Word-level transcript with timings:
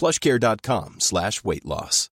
plushcare.com 0.00 0.98
slash 0.98 1.44
weight 1.44 1.64
loss. 1.64 2.08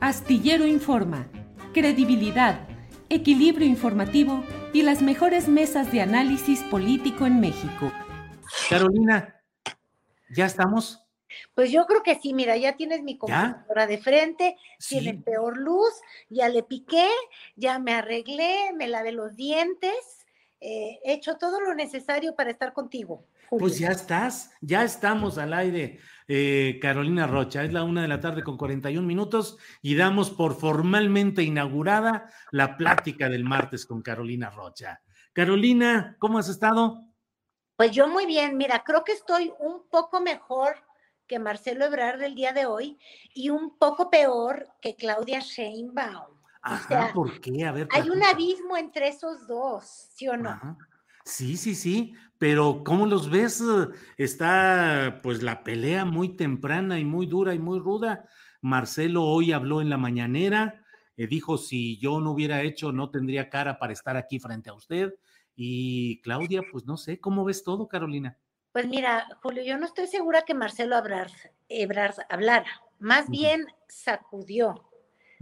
Astillero 0.00 0.66
Informa, 0.66 1.28
credibilidad, 1.72 2.66
equilibrio 3.08 3.68
informativo 3.68 4.42
y 4.72 4.82
las 4.82 5.00
mejores 5.00 5.46
mesas 5.46 5.92
de 5.92 6.00
análisis 6.00 6.60
político 6.64 7.24
en 7.24 7.38
México. 7.38 7.92
Carolina, 8.68 9.40
¿ya 10.34 10.46
estamos? 10.46 10.98
Pues 11.54 11.70
yo 11.70 11.86
creo 11.86 12.02
que 12.02 12.16
sí, 12.16 12.34
mira, 12.34 12.56
ya 12.56 12.76
tienes 12.76 13.02
mi 13.04 13.16
computadora 13.16 13.86
de 13.86 13.98
frente, 13.98 14.56
Sí. 14.80 14.98
tiene 14.98 15.22
peor 15.22 15.56
luz, 15.56 15.92
ya 16.28 16.48
le 16.48 16.64
piqué, 16.64 17.08
ya 17.54 17.78
me 17.78 17.92
arreglé, 17.94 18.72
me 18.76 18.88
lavé 18.88 19.12
los 19.12 19.36
dientes, 19.36 20.26
eh, 20.60 20.98
he 21.04 21.12
hecho 21.12 21.36
todo 21.38 21.60
lo 21.60 21.74
necesario 21.76 22.34
para 22.34 22.50
estar 22.50 22.72
contigo. 22.72 23.24
Pues 23.58 23.78
ya 23.78 23.88
estás, 23.88 24.50
ya 24.62 24.82
estamos 24.82 25.36
al 25.36 25.52
aire, 25.52 26.00
eh, 26.26 26.78
Carolina 26.80 27.26
Rocha. 27.26 27.62
Es 27.62 27.72
la 27.72 27.84
una 27.84 28.00
de 28.00 28.08
la 28.08 28.18
tarde 28.18 28.42
con 28.42 28.56
41 28.56 29.06
minutos 29.06 29.58
y 29.82 29.94
damos 29.94 30.30
por 30.30 30.58
formalmente 30.58 31.42
inaugurada 31.42 32.30
la 32.50 32.78
plática 32.78 33.28
del 33.28 33.44
martes 33.44 33.84
con 33.84 34.00
Carolina 34.00 34.48
Rocha. 34.48 35.02
Carolina, 35.34 36.16
¿cómo 36.18 36.38
has 36.38 36.48
estado? 36.48 37.04
Pues 37.76 37.90
yo 37.90 38.08
muy 38.08 38.24
bien, 38.24 38.56
mira, 38.56 38.82
creo 38.84 39.04
que 39.04 39.12
estoy 39.12 39.52
un 39.58 39.86
poco 39.90 40.20
mejor 40.20 40.76
que 41.26 41.38
Marcelo 41.38 41.84
Ebrard 41.84 42.20
del 42.20 42.34
día 42.34 42.54
de 42.54 42.64
hoy 42.64 42.98
y 43.34 43.50
un 43.50 43.76
poco 43.76 44.08
peor 44.08 44.66
que 44.80 44.96
Claudia 44.96 45.40
Sheinbaum. 45.40 46.38
Ajá, 46.62 46.88
sea, 46.88 47.12
¿por 47.12 47.40
qué? 47.40 47.64
A 47.66 47.72
ver. 47.72 47.88
Hay 47.90 48.08
un 48.08 48.22
abismo 48.22 48.76
entre 48.76 49.08
esos 49.08 49.46
dos, 49.46 49.84
¿sí 50.14 50.28
o 50.28 50.36
no? 50.36 50.50
Ajá. 50.50 50.78
Sí, 51.24 51.56
sí, 51.56 51.74
sí, 51.74 52.14
pero 52.38 52.82
¿cómo 52.84 53.06
los 53.06 53.30
ves? 53.30 53.60
Eh, 53.60 53.88
Está 54.16 55.20
pues 55.22 55.42
la 55.42 55.62
pelea 55.62 56.04
muy 56.04 56.36
temprana 56.36 56.98
y 56.98 57.04
muy 57.04 57.26
dura 57.26 57.54
y 57.54 57.58
muy 57.58 57.78
ruda. 57.78 58.28
Marcelo 58.60 59.24
hoy 59.24 59.52
habló 59.52 59.80
en 59.80 59.90
la 59.90 59.98
mañanera, 59.98 60.84
eh, 61.16 61.26
dijo 61.26 61.58
si 61.58 61.98
yo 61.98 62.20
no 62.20 62.32
hubiera 62.32 62.62
hecho 62.62 62.92
no 62.92 63.10
tendría 63.10 63.50
cara 63.50 63.78
para 63.78 63.92
estar 63.92 64.16
aquí 64.16 64.38
frente 64.38 64.70
a 64.70 64.74
usted. 64.74 65.14
Y 65.54 66.20
Claudia, 66.22 66.62
pues 66.70 66.86
no 66.86 66.96
sé, 66.96 67.20
¿cómo 67.20 67.44
ves 67.44 67.62
todo, 67.62 67.86
Carolina? 67.86 68.38
Pues 68.72 68.88
mira, 68.88 69.28
Julio, 69.42 69.62
yo 69.62 69.76
no 69.76 69.84
estoy 69.84 70.06
segura 70.06 70.42
que 70.42 70.54
Marcelo 70.54 70.96
Ebrard, 70.96 71.30
Ebrard 71.68 72.14
hablara, 72.30 72.70
más 72.98 73.28
bien 73.28 73.66
sacudió, 73.86 74.88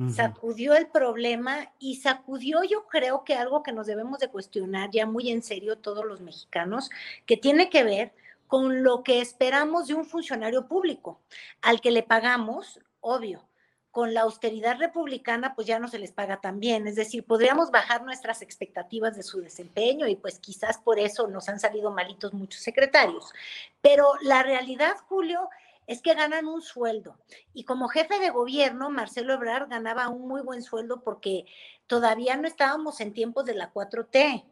Sacudió 0.08 0.74
el 0.74 0.86
problema 0.86 1.72
y 1.78 1.96
sacudió 1.96 2.64
yo 2.64 2.86
creo 2.86 3.22
que 3.22 3.34
algo 3.34 3.62
que 3.62 3.72
nos 3.72 3.86
debemos 3.86 4.18
de 4.18 4.28
cuestionar 4.28 4.90
ya 4.90 5.04
muy 5.04 5.30
en 5.30 5.42
serio 5.42 5.76
todos 5.76 6.06
los 6.06 6.22
mexicanos, 6.22 6.88
que 7.26 7.36
tiene 7.36 7.68
que 7.68 7.84
ver 7.84 8.12
con 8.46 8.82
lo 8.82 9.02
que 9.02 9.20
esperamos 9.20 9.88
de 9.88 9.94
un 9.94 10.06
funcionario 10.06 10.66
público, 10.66 11.20
al 11.60 11.80
que 11.80 11.90
le 11.90 12.02
pagamos, 12.02 12.80
obvio, 13.00 13.46
con 13.90 14.14
la 14.14 14.22
austeridad 14.22 14.78
republicana, 14.78 15.54
pues 15.54 15.66
ya 15.66 15.78
no 15.78 15.88
se 15.88 15.98
les 15.98 16.12
paga 16.12 16.40
tan 16.40 16.60
bien. 16.60 16.86
Es 16.86 16.94
decir, 16.94 17.24
podríamos 17.24 17.70
bajar 17.70 18.02
nuestras 18.02 18.40
expectativas 18.40 19.16
de 19.16 19.22
su 19.22 19.40
desempeño 19.40 20.06
y 20.06 20.16
pues 20.16 20.38
quizás 20.38 20.78
por 20.78 20.98
eso 20.98 21.26
nos 21.26 21.48
han 21.48 21.58
salido 21.58 21.90
malitos 21.90 22.32
muchos 22.32 22.62
secretarios. 22.62 23.32
Pero 23.80 24.14
la 24.22 24.42
realidad, 24.42 24.96
Julio, 25.08 25.48
es 25.90 26.02
que 26.02 26.14
ganan 26.14 26.46
un 26.46 26.62
sueldo. 26.62 27.18
Y 27.52 27.64
como 27.64 27.88
jefe 27.88 28.20
de 28.20 28.30
gobierno, 28.30 28.90
Marcelo 28.90 29.34
Ebrard 29.34 29.68
ganaba 29.68 30.08
un 30.08 30.28
muy 30.28 30.40
buen 30.40 30.62
sueldo 30.62 31.02
porque 31.02 31.46
todavía 31.88 32.36
no 32.36 32.46
estábamos 32.46 33.00
en 33.00 33.12
tiempos 33.12 33.44
de 33.44 33.54
la 33.54 33.72
4T. 33.72 34.44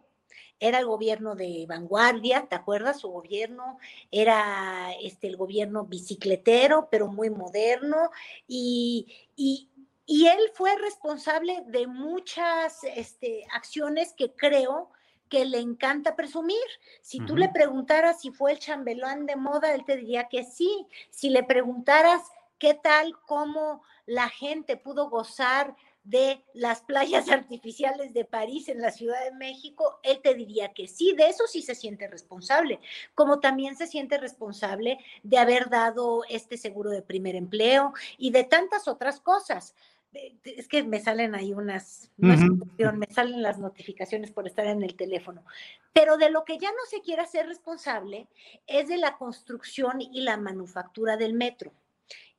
Era 0.58 0.80
el 0.80 0.86
gobierno 0.86 1.36
de 1.36 1.64
vanguardia, 1.68 2.48
¿te 2.48 2.56
acuerdas? 2.56 2.98
Su 2.98 3.10
gobierno 3.10 3.78
era 4.10 4.92
este, 5.00 5.28
el 5.28 5.36
gobierno 5.36 5.84
bicicletero, 5.84 6.88
pero 6.90 7.06
muy 7.06 7.30
moderno. 7.30 8.10
Y, 8.48 9.06
y, 9.36 9.70
y 10.06 10.26
él 10.26 10.40
fue 10.54 10.74
responsable 10.74 11.62
de 11.68 11.86
muchas 11.86 12.82
este, 12.82 13.46
acciones 13.52 14.12
que 14.12 14.32
creo 14.32 14.90
que 15.28 15.44
le 15.44 15.58
encanta 15.58 16.16
presumir. 16.16 16.56
Si 17.00 17.20
tú 17.20 17.36
le 17.36 17.48
preguntaras 17.48 18.20
si 18.20 18.30
fue 18.30 18.52
el 18.52 18.58
chambelán 18.58 19.26
de 19.26 19.36
moda, 19.36 19.74
él 19.74 19.84
te 19.84 19.96
diría 19.96 20.28
que 20.28 20.44
sí. 20.44 20.86
Si 21.10 21.30
le 21.30 21.44
preguntaras 21.44 22.22
qué 22.58 22.74
tal, 22.74 23.14
cómo 23.26 23.82
la 24.06 24.28
gente 24.28 24.76
pudo 24.76 25.10
gozar 25.10 25.74
de 26.08 26.42
las 26.54 26.80
playas 26.80 27.28
artificiales 27.30 28.14
de 28.14 28.24
París 28.24 28.68
en 28.68 28.80
la 28.80 28.90
Ciudad 28.90 29.22
de 29.24 29.32
México, 29.32 30.00
él 30.02 30.20
te 30.22 30.34
diría 30.34 30.72
que 30.72 30.88
sí, 30.88 31.12
de 31.12 31.28
eso 31.28 31.46
sí 31.46 31.60
se 31.62 31.74
siente 31.74 32.08
responsable, 32.08 32.80
como 33.14 33.40
también 33.40 33.76
se 33.76 33.86
siente 33.86 34.16
responsable 34.16 34.98
de 35.22 35.38
haber 35.38 35.68
dado 35.68 36.22
este 36.28 36.56
seguro 36.56 36.90
de 36.90 37.02
primer 37.02 37.36
empleo 37.36 37.92
y 38.16 38.30
de 38.30 38.44
tantas 38.44 38.88
otras 38.88 39.20
cosas. 39.20 39.74
Es 40.12 40.68
que 40.68 40.82
me 40.84 41.00
salen 41.00 41.34
ahí 41.34 41.52
unas, 41.52 42.10
me 42.16 43.06
salen 43.10 43.42
las 43.42 43.58
notificaciones 43.58 44.30
por 44.30 44.46
estar 44.46 44.66
en 44.66 44.82
el 44.82 44.96
teléfono. 44.96 45.44
Pero 45.92 46.16
de 46.16 46.30
lo 46.30 46.44
que 46.44 46.58
ya 46.58 46.70
no 46.70 46.84
se 46.88 47.02
quiere 47.02 47.22
hacer 47.22 47.46
responsable 47.46 48.26
es 48.66 48.88
de 48.88 48.96
la 48.96 49.18
construcción 49.18 50.00
y 50.00 50.22
la 50.22 50.36
manufactura 50.36 51.16
del 51.16 51.34
metro. 51.34 51.72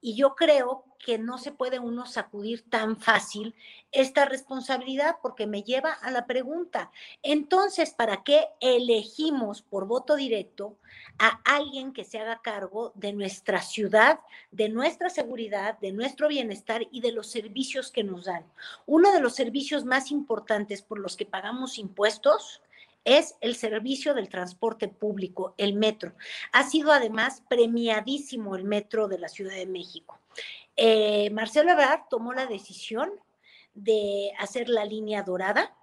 Y 0.02 0.16
yo 0.16 0.36
creo 0.36 0.86
que 1.00 1.18
no 1.18 1.38
se 1.38 1.52
puede 1.52 1.80
uno 1.80 2.06
sacudir 2.06 2.70
tan 2.70 2.98
fácil 2.98 3.56
esta 3.92 4.26
responsabilidad 4.26 5.16
porque 5.22 5.48
me 5.48 5.64
lleva 5.64 5.94
a 5.94 6.12
la 6.12 6.28
pregunta, 6.28 6.92
entonces, 7.24 7.92
¿para 7.92 8.24
qué 8.24 8.50
elegimos 8.60 9.62
por 9.62 9.88
voto 9.88 10.16
directo 10.16 10.78
a 11.18 11.40
alguien 11.46 11.94
que 11.94 12.04
se 12.04 12.20
haga 12.20 12.42
cargo 12.42 12.92
de 12.96 13.14
nuestra 13.14 13.62
ciudad, 13.62 14.20
de 14.52 14.70
nuestra 14.70 15.10
seguridad, 15.10 15.80
de 15.80 15.94
nuestro 15.94 16.28
bienestar 16.28 16.86
y 16.92 17.02
de 17.02 17.14
los 17.14 17.28
servicios 17.28 17.92
que 17.92 18.04
nos 18.04 18.26
dan? 18.26 18.46
Uno 18.86 19.12
de 19.12 19.22
los 19.22 19.36
servicios 19.36 19.86
más 19.86 20.12
importantes 20.12 20.82
por 20.82 21.00
los 21.00 21.16
que 21.16 21.26
pagamos 21.26 21.78
impuestos 21.78 22.62
es 23.18 23.36
el 23.42 23.56
servicio 23.56 24.14
del 24.14 24.30
transporte 24.30 24.88
público, 24.88 25.56
el 25.58 25.74
metro. 25.74 26.14
Ha 26.52 26.64
sido 26.64 26.92
además 26.92 27.44
premiadísimo 27.50 28.56
el 28.56 28.66
metro 28.66 29.08
de 29.08 29.18
la 29.18 29.30
Ciudad 29.30 29.56
de 29.56 29.66
México. 29.66 30.20
Eh, 30.76 31.30
Marcelo 31.32 31.72
Ebrard 31.72 32.04
tomó 32.10 32.34
la 32.34 32.46
decisión 32.46 33.12
de 33.74 34.32
hacer 34.38 34.70
la 34.70 34.86
línea 34.86 35.24
dorada, 35.24 35.76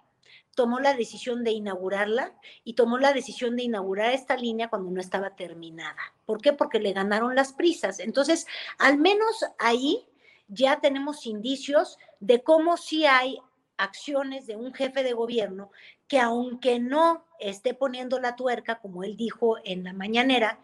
tomó 0.55 0.79
la 0.79 0.93
decisión 0.93 1.43
de 1.43 1.51
inaugurarla 1.51 2.33
y 2.63 2.73
tomó 2.73 2.97
la 2.97 3.13
decisión 3.13 3.57
de 3.57 3.63
inaugurar 3.63 4.13
esta 4.13 4.37
línea 4.37 4.69
cuando 4.69 4.89
no 4.89 5.01
estaba 5.01 5.35
terminada. 5.35 5.99
¿Por 6.25 6.41
qué? 6.41 6.53
Porque 6.53 6.79
le 6.79 6.93
ganaron 6.93 7.35
las 7.35 7.53
prisas. 7.53 7.99
Entonces, 7.99 8.47
al 8.79 8.97
menos 8.97 9.45
ahí 9.59 10.07
ya 10.47 10.79
tenemos 10.79 11.25
indicios 11.25 11.97
de 12.21 12.41
cómo 12.41 12.77
sí 12.77 13.05
hay 13.05 13.37
acciones 13.77 14.47
de 14.47 14.55
un 14.55 14.73
jefe 14.73 15.03
de 15.03 15.13
gobierno 15.13 15.71
que 16.07 16.19
aunque 16.19 16.79
no 16.79 17.25
esté 17.39 17.73
poniendo 17.73 18.19
la 18.19 18.35
tuerca, 18.35 18.79
como 18.79 19.03
él 19.03 19.17
dijo 19.17 19.57
en 19.63 19.83
la 19.83 19.93
mañanera, 19.93 20.59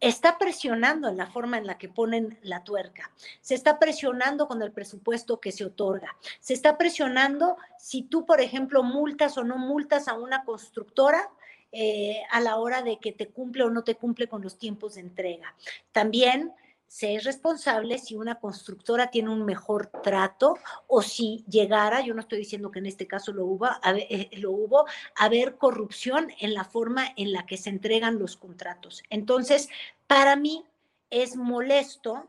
está 0.00 0.38
presionando 0.38 1.08
en 1.08 1.16
la 1.16 1.26
forma 1.26 1.58
en 1.58 1.66
la 1.66 1.76
que 1.76 1.88
ponen 1.88 2.38
la 2.42 2.62
tuerca, 2.62 3.10
se 3.40 3.54
está 3.54 3.78
presionando 3.78 4.46
con 4.46 4.62
el 4.62 4.72
presupuesto 4.72 5.40
que 5.40 5.52
se 5.52 5.64
otorga, 5.64 6.16
se 6.40 6.54
está 6.54 6.78
presionando 6.78 7.56
si 7.78 8.02
tú, 8.02 8.24
por 8.24 8.40
ejemplo, 8.40 8.82
multas 8.82 9.36
o 9.38 9.44
no 9.44 9.58
multas 9.58 10.06
a 10.06 10.14
una 10.14 10.44
constructora 10.44 11.28
eh, 11.72 12.22
a 12.30 12.40
la 12.40 12.56
hora 12.56 12.82
de 12.82 12.98
que 12.98 13.12
te 13.12 13.28
cumple 13.28 13.64
o 13.64 13.70
no 13.70 13.82
te 13.82 13.96
cumple 13.96 14.28
con 14.28 14.40
los 14.40 14.56
tiempos 14.56 14.94
de 14.94 15.02
entrega. 15.02 15.54
También 15.92 16.54
se 16.88 17.14
es 17.14 17.24
responsable 17.24 17.98
si 17.98 18.16
una 18.16 18.40
constructora 18.40 19.10
tiene 19.10 19.30
un 19.30 19.44
mejor 19.44 19.88
trato 20.02 20.56
o 20.86 21.02
si 21.02 21.44
llegara, 21.46 22.00
yo 22.00 22.14
no 22.14 22.20
estoy 22.20 22.38
diciendo 22.38 22.70
que 22.70 22.78
en 22.78 22.86
este 22.86 23.06
caso 23.06 23.32
lo 23.32 23.44
hubo, 23.44 23.66
a 23.66 23.80
eh, 23.84 24.30
lo 24.38 24.50
hubo, 24.50 24.86
haber 25.14 25.56
corrupción 25.56 26.32
en 26.40 26.54
la 26.54 26.64
forma 26.64 27.12
en 27.16 27.32
la 27.32 27.44
que 27.44 27.58
se 27.58 27.68
entregan 27.68 28.18
los 28.18 28.36
contratos. 28.36 29.02
Entonces, 29.10 29.68
para 30.06 30.34
mí 30.34 30.64
es 31.10 31.36
molesto 31.36 32.26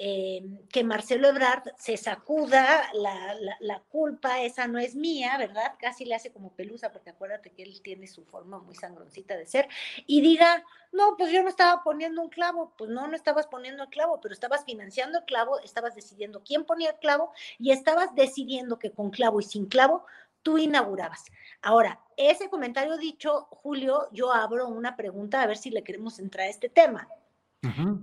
eh, 0.00 0.44
que 0.72 0.84
Marcelo 0.84 1.26
Ebrard 1.26 1.64
se 1.76 1.96
sacuda 1.96 2.88
la, 2.92 3.82
culpa, 3.88 4.42
esa 4.42 4.68
no 4.68 4.78
es 4.78 4.94
mía, 4.94 5.36
¿verdad? 5.38 5.74
Casi 5.80 6.04
le 6.04 6.14
hace 6.14 6.32
como 6.32 6.52
pelusa, 6.54 6.92
porque 6.92 7.10
acuérdate 7.10 7.50
que 7.50 7.64
él 7.64 7.80
tiene 7.82 8.06
su 8.06 8.24
forma 8.24 8.60
muy 8.60 8.76
sangroncita 8.76 9.36
de 9.36 9.46
ser, 9.46 9.68
y 10.06 10.20
diga, 10.20 10.64
no, 10.92 11.16
pues 11.16 11.32
yo 11.32 11.42
no 11.42 11.48
estaba 11.48 11.82
poniendo 11.82 12.22
un 12.22 12.28
clavo, 12.28 12.74
pues 12.78 12.90
no, 12.90 13.08
no 13.08 13.16
estabas 13.16 13.48
poniendo 13.48 13.82
el 13.82 13.88
clavo, 13.88 14.20
pero 14.20 14.32
estabas 14.32 14.64
financiando 14.64 15.18
el 15.18 15.24
clavo, 15.24 15.58
estabas 15.60 15.96
decidiendo 15.96 16.44
quién 16.44 16.64
ponía 16.64 16.90
el 16.90 16.98
clavo 16.98 17.32
y 17.58 17.72
estabas 17.72 18.14
decidiendo 18.14 18.78
que 18.78 18.92
con 18.92 19.10
clavo 19.10 19.40
y 19.40 19.44
sin 19.44 19.66
clavo 19.66 20.06
tú 20.42 20.58
inaugurabas. 20.58 21.24
Ahora, 21.60 22.00
ese 22.16 22.48
comentario 22.48 22.96
dicho, 22.98 23.48
Julio, 23.50 24.08
yo 24.12 24.32
abro 24.32 24.68
una 24.68 24.96
pregunta 24.96 25.42
a 25.42 25.46
ver 25.48 25.56
si 25.56 25.70
le 25.70 25.82
queremos 25.82 26.20
entrar 26.20 26.46
a 26.46 26.50
este 26.50 26.68
tema. 26.68 27.08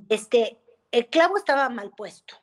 Este, 0.09 0.59
el 0.95 1.07
clavo 1.07 1.35
estaba 1.35 1.67
mal 1.67 1.91
puesto. 1.91 2.41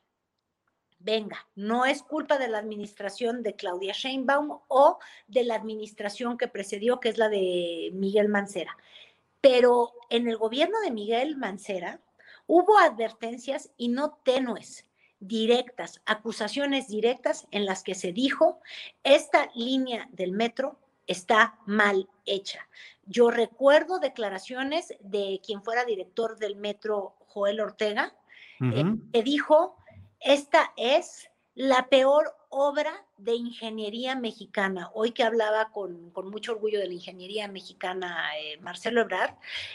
Venga, 0.98 1.48
no 1.54 1.86
es 1.86 2.02
culpa 2.02 2.36
de 2.36 2.48
la 2.48 2.58
administración 2.58 3.42
de 3.42 3.56
Claudia 3.56 3.94
Sheinbaum 3.94 4.60
o 4.68 4.98
de 5.26 5.44
la 5.44 5.54
administración 5.54 6.36
que 6.36 6.48
precedió, 6.48 7.00
que 7.00 7.08
es 7.08 7.16
la 7.16 7.30
de 7.30 7.88
Miguel 7.94 8.28
Mancera. 8.28 8.76
Pero 9.40 9.94
en 10.10 10.28
el 10.28 10.36
gobierno 10.36 10.78
de 10.80 10.90
Miguel 10.90 11.38
Mancera 11.38 12.02
hubo 12.46 12.76
advertencias 12.76 13.70
y 13.78 13.88
no 13.88 14.18
tenues, 14.22 14.84
directas, 15.18 16.02
acusaciones 16.04 16.88
directas 16.88 17.48
en 17.52 17.64
las 17.64 17.82
que 17.82 17.94
se 17.94 18.12
dijo, 18.12 18.60
esta 19.02 19.50
línea 19.54 20.10
del 20.12 20.32
metro 20.32 20.78
está 21.06 21.58
mal 21.64 22.06
hecha. 22.26 22.68
Yo 23.06 23.30
recuerdo 23.30 23.98
declaraciones 23.98 24.92
de 25.00 25.40
quien 25.42 25.62
fuera 25.62 25.86
director 25.86 26.38
del 26.38 26.56
metro, 26.56 27.16
Joel 27.28 27.58
Ortega, 27.60 28.14
eh, 28.62 28.84
que 29.12 29.22
dijo, 29.22 29.76
esta 30.20 30.72
es 30.76 31.30
la 31.54 31.88
peor 31.88 32.34
obra 32.48 33.06
de 33.18 33.34
ingeniería 33.34 34.14
mexicana. 34.14 34.90
Hoy 34.94 35.12
que 35.12 35.22
hablaba 35.22 35.70
con, 35.70 36.12
mucho 36.30 36.52
orgullo 36.52 36.78
de 36.78 36.86
la 36.86 36.92
ingeniería 36.92 37.48
mexicana 37.48 38.38
eh, 38.38 38.58
Marcelo 38.60 39.00
Ebrard, 39.00 39.34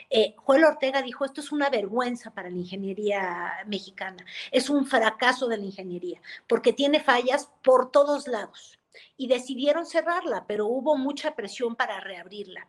eh, 0.10 0.36
Joel 0.38 0.64
Ortega 0.64 1.02
dijo, 1.02 1.26
esto 1.26 1.42
es 1.42 1.52
una 1.52 1.70
vergüenza 1.70 2.32
para 2.32 2.50
la 2.50 2.58
ingeniería 2.58 3.64
mexicana, 3.66 4.26
es 4.52 4.70
un 4.70 4.86
fracaso 4.86 5.48
de 5.48 5.58
la 5.58 5.66
ingeniería, 5.66 6.22
porque 6.48 6.74
tiene 6.74 7.00
fallas 7.00 7.52
por 7.64 7.92
todos 7.92 8.28
lados. 8.28 8.80
Y 9.16 9.28
decidieron 9.28 9.86
cerrarla, 9.86 10.46
pero 10.48 10.66
hubo 10.66 10.98
mucha 10.98 11.36
presión 11.36 11.76
para 11.76 12.00
reabrirla. 12.00 12.68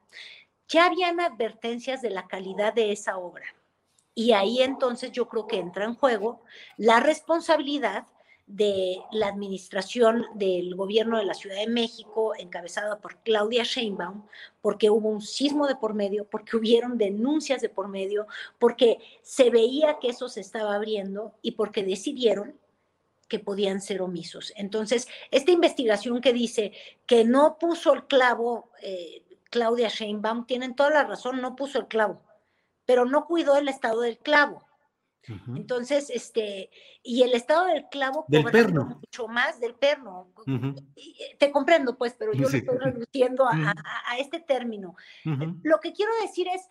Ya 0.68 0.86
habían 0.86 1.20
advertencias 1.20 2.02
de 2.02 2.10
la 2.10 2.26
calidad 2.26 2.74
de 2.74 2.92
esa 2.92 3.16
obra 3.16 3.46
y 4.18 4.32
ahí 4.32 4.62
entonces 4.62 5.12
yo 5.12 5.28
creo 5.28 5.46
que 5.46 5.60
entra 5.60 5.84
en 5.84 5.94
juego 5.94 6.40
la 6.76 6.98
responsabilidad 6.98 8.08
de 8.48 8.96
la 9.12 9.28
administración 9.28 10.26
del 10.34 10.74
gobierno 10.74 11.18
de 11.18 11.24
la 11.24 11.34
Ciudad 11.34 11.54
de 11.54 11.68
México, 11.68 12.32
encabezada 12.36 12.98
por 12.98 13.18
Claudia 13.18 13.62
Sheinbaum, 13.62 14.26
porque 14.60 14.90
hubo 14.90 15.08
un 15.08 15.20
sismo 15.20 15.68
de 15.68 15.76
por 15.76 15.94
medio, 15.94 16.24
porque 16.24 16.56
hubieron 16.56 16.98
denuncias 16.98 17.60
de 17.60 17.68
por 17.68 17.86
medio, 17.86 18.26
porque 18.58 18.98
se 19.22 19.50
veía 19.50 20.00
que 20.00 20.08
eso 20.08 20.28
se 20.28 20.40
estaba 20.40 20.74
abriendo 20.74 21.34
y 21.40 21.52
porque 21.52 21.84
decidieron 21.84 22.58
que 23.28 23.38
podían 23.38 23.80
ser 23.80 24.02
omisos. 24.02 24.52
Entonces, 24.56 25.06
esta 25.30 25.52
investigación 25.52 26.20
que 26.20 26.32
dice 26.32 26.72
que 27.06 27.24
no 27.24 27.56
puso 27.56 27.94
el 27.94 28.08
clavo 28.08 28.72
eh, 28.82 29.22
Claudia 29.44 29.86
Sheinbaum, 29.86 30.44
tienen 30.44 30.74
toda 30.74 30.90
la 30.90 31.04
razón, 31.04 31.40
no 31.40 31.54
puso 31.54 31.78
el 31.78 31.86
clavo 31.86 32.20
pero 32.88 33.04
no 33.04 33.26
cuidó 33.26 33.58
el 33.58 33.68
estado 33.68 34.00
del 34.00 34.16
clavo. 34.16 34.66
Entonces, 35.54 36.08
este, 36.08 36.70
y 37.02 37.22
el 37.22 37.34
estado 37.34 37.66
del 37.66 37.86
clavo 37.90 38.24
del 38.28 38.46
perno. 38.46 38.98
mucho 39.02 39.28
más 39.28 39.60
del 39.60 39.74
perno. 39.74 40.32
Te 41.38 41.52
comprendo, 41.52 41.98
pues, 41.98 42.16
pero 42.18 42.32
yo 42.32 42.48
lo 42.48 42.56
estoy 42.56 42.78
reduciendo 42.78 43.46
a, 43.46 43.74
este 44.18 44.40
término. 44.40 44.96
Lo 45.62 45.80
que 45.80 45.92
quiero 45.92 46.12
decir 46.22 46.48
es, 46.48 46.62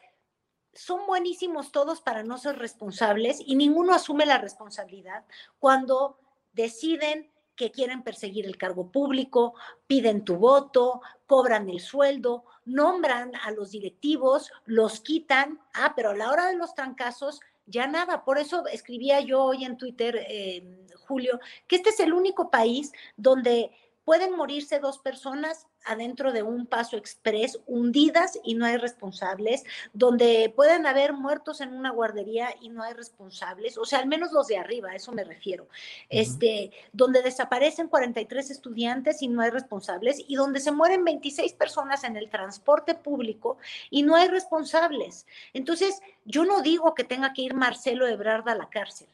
son 0.74 1.06
buenísimos 1.06 1.72
todos 1.72 2.02
para 2.02 2.24
no 2.24 2.40
ser 2.40 2.58
responsables 2.58 3.40
y 3.46 3.56
ninguno 3.56 3.94
asume 3.94 4.26
la 4.26 4.40
responsabilidad 4.40 5.24
cuando 5.60 6.20
deciden 6.54 7.30
que 7.58 7.72
quieren 7.72 8.04
perseguir 8.04 8.46
el 8.46 8.56
cargo 8.56 8.90
público, 8.92 9.56
piden 9.88 10.24
tu 10.24 10.38
voto, 10.38 11.02
cobran 11.26 11.70
el 11.70 11.82
sueldo, 11.82 12.46
nombran 12.64 13.36
a 13.36 13.52
los 13.52 13.72
directivos, 13.72 14.52
los 14.66 15.02
quitan, 15.02 15.60
ah, 15.74 15.94
pero 15.96 16.12
a 16.12 16.16
la 16.16 16.32
hora 16.32 16.48
de 16.48 16.56
los 16.56 16.74
trancazos 16.74 17.42
ya 17.66 17.88
nada. 17.88 18.24
Por 18.24 18.38
eso 18.38 18.66
escribía 18.68 19.20
yo 19.20 19.44
hoy 19.44 19.66
en 19.66 19.78
Twitter, 19.78 20.24
eh, 20.30 20.86
Julio, 21.08 21.40
que 21.68 21.78
este 21.78 21.90
es 21.90 22.00
el 22.00 22.14
único 22.14 22.50
país 22.50 22.94
donde 23.18 23.72
pueden 24.06 24.38
morirse 24.38 24.80
dos 24.80 25.00
personas 25.00 25.68
adentro 25.88 26.32
de 26.32 26.44
un 26.44 26.66
paso 26.66 26.98
express, 26.98 27.60
hundidas 27.66 28.40
y 28.44 28.56
no 28.56 28.66
hay 28.66 28.78
responsables, 28.78 29.64
donde 29.94 30.52
pueden 30.56 30.86
haber 30.86 31.14
muertos 31.14 31.62
en 31.62 31.74
una 31.74 31.92
guardería 31.92 32.50
y 32.62 32.70
no 32.70 32.84
hay 32.84 32.94
responsables, 32.94 33.78
o 33.78 33.86
sea, 33.86 34.00
al 34.00 34.08
menos 34.08 34.32
los 34.32 34.48
de 34.48 34.58
arriba, 34.58 34.92
a 34.92 34.96
eso 34.96 35.12
me 35.12 35.24
refiero, 35.24 35.68
este, 36.10 36.72
donde 36.94 37.22
desaparecen 37.22 37.88
43 37.88 38.52
estudiantes 38.52 39.22
y 39.22 39.28
no 39.28 39.42
hay 39.42 39.50
responsables, 39.50 40.24
y 40.28 40.36
donde 40.36 40.60
se 40.60 40.72
mueren 40.72 41.04
26 41.04 41.54
personas 41.54 42.04
en 42.04 42.18
el 42.18 42.30
transporte 42.30 42.96
público 42.96 43.58
y 43.90 44.04
no 44.04 44.16
hay 44.16 44.28
responsables. 44.28 45.26
Entonces, 45.54 46.02
yo 46.26 46.46
no 46.46 46.62
digo 46.62 46.94
que 46.94 47.04
tenga 47.04 47.34
que 47.34 47.44
ir 47.44 47.54
Marcelo 47.54 48.08
Ebrard 48.08 48.48
a 48.50 48.56
la 48.56 48.70
cárcel 48.70 49.08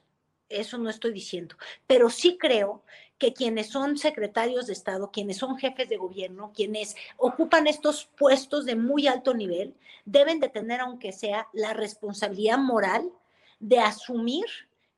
eso 0.59 0.77
no 0.77 0.89
estoy 0.89 1.13
diciendo, 1.13 1.55
pero 1.87 2.09
sí 2.09 2.37
creo 2.39 2.83
que 3.17 3.33
quienes 3.33 3.67
son 3.67 3.97
secretarios 3.97 4.67
de 4.67 4.73
Estado, 4.73 5.11
quienes 5.11 5.37
son 5.37 5.57
jefes 5.57 5.87
de 5.87 5.97
gobierno, 5.97 6.51
quienes 6.53 6.95
ocupan 7.17 7.67
estos 7.67 8.09
puestos 8.17 8.65
de 8.65 8.75
muy 8.75 9.07
alto 9.07 9.33
nivel, 9.33 9.75
deben 10.05 10.39
de 10.39 10.49
tener, 10.49 10.81
aunque 10.81 11.11
sea, 11.11 11.47
la 11.53 11.73
responsabilidad 11.73 12.57
moral 12.57 13.09
de 13.59 13.79
asumir 13.79 14.45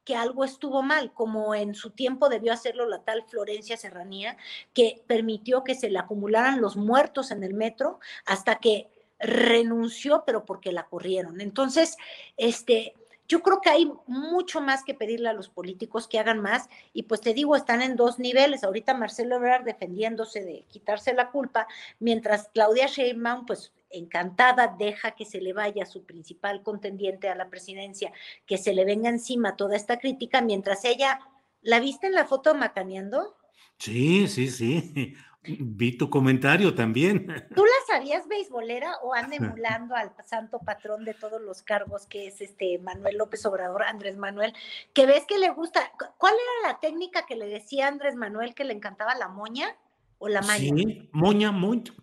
que 0.03 0.15
algo 0.15 0.43
estuvo 0.43 0.83
mal, 0.83 1.11
como 1.13 1.55
en 1.55 1.73
su 1.73 1.89
tiempo 1.89 2.29
debió 2.29 2.53
hacerlo 2.53 2.87
la 2.87 3.03
tal 3.03 3.23
Florencia 3.27 3.75
Serranía, 3.75 4.37
que 4.73 5.03
permitió 5.07 5.63
que 5.63 5.75
se 5.75 5.89
le 5.89 5.97
acumularan 5.97 6.61
los 6.61 6.77
muertos 6.77 7.31
en 7.31 7.43
el 7.43 7.55
metro 7.55 7.99
hasta 8.25 8.55
que 8.59 8.87
renunció, 9.19 10.23
pero 10.25 10.45
porque 10.45 10.71
la 10.71 10.85
corrieron. 10.85 11.41
Entonces, 11.41 11.97
este, 12.37 12.93
yo 13.27 13.41
creo 13.41 13.61
que 13.61 13.69
hay 13.69 13.91
mucho 14.07 14.61
más 14.61 14.83
que 14.83 14.93
pedirle 14.93 15.29
a 15.29 15.33
los 15.33 15.49
políticos 15.49 16.07
que 16.07 16.19
hagan 16.19 16.41
más 16.41 16.69
y 16.93 17.03
pues 17.03 17.21
te 17.21 17.33
digo, 17.33 17.55
están 17.55 17.81
en 17.81 17.95
dos 17.95 18.19
niveles. 18.19 18.63
Ahorita 18.63 18.93
Marcelo 18.93 19.37
Ebrard 19.37 19.63
defendiéndose 19.63 20.43
de 20.43 20.65
quitarse 20.69 21.13
la 21.13 21.31
culpa, 21.31 21.67
mientras 21.99 22.49
Claudia 22.53 22.87
Sheinbaum 22.87 23.45
pues 23.45 23.73
encantada 23.89 24.75
deja 24.77 25.11
que 25.11 25.25
se 25.25 25.41
le 25.41 25.53
vaya 25.53 25.85
su 25.85 26.03
principal 26.03 26.61
contendiente 26.63 27.29
a 27.29 27.35
la 27.35 27.49
presidencia, 27.49 28.11
que 28.45 28.57
se 28.57 28.73
le 28.73 28.85
venga 28.85 29.09
encima 29.09 29.55
toda 29.55 29.75
esta 29.75 29.99
crítica, 29.99 30.41
mientras 30.41 30.85
ella, 30.85 31.19
¿la 31.61 31.79
viste 31.79 32.07
en 32.07 32.13
la 32.13 32.25
foto 32.25 32.55
macaneando? 32.55 33.35
Sí, 33.77 34.27
sí, 34.27 34.49
sí. 34.49 35.15
Vi 35.47 35.97
tu 35.97 36.09
comentario 36.09 36.73
también. 36.73 37.27
¿Tú 37.55 37.63
la 37.65 37.95
sabías 37.95 38.27
beisbolera 38.27 38.97
o 39.03 39.13
anda 39.13 39.35
emulando 39.35 39.95
al 39.95 40.11
santo 40.25 40.59
patrón 40.59 41.05
de 41.05 41.13
todos 41.13 41.41
los 41.41 41.61
cargos 41.61 42.05
que 42.05 42.27
es 42.27 42.41
este 42.41 42.79
Manuel 42.79 43.17
López 43.17 43.45
Obrador, 43.45 43.83
Andrés 43.83 44.17
Manuel, 44.17 44.53
que 44.93 45.05
ves 45.05 45.25
que 45.27 45.37
le 45.37 45.49
gusta? 45.49 45.91
¿Cuál 46.17 46.33
era 46.33 46.71
la 46.71 46.79
técnica 46.79 47.25
que 47.25 47.35
le 47.35 47.47
decía 47.47 47.87
Andrés 47.87 48.15
Manuel 48.15 48.53
que 48.53 48.63
le 48.63 48.73
encantaba 48.73 49.15
la 49.15 49.27
moña 49.27 49.75
o 50.17 50.27
la 50.27 50.41
maña? 50.41 50.75
Sí, 50.75 51.09
moña, 51.11 51.51
moña. 51.51 51.93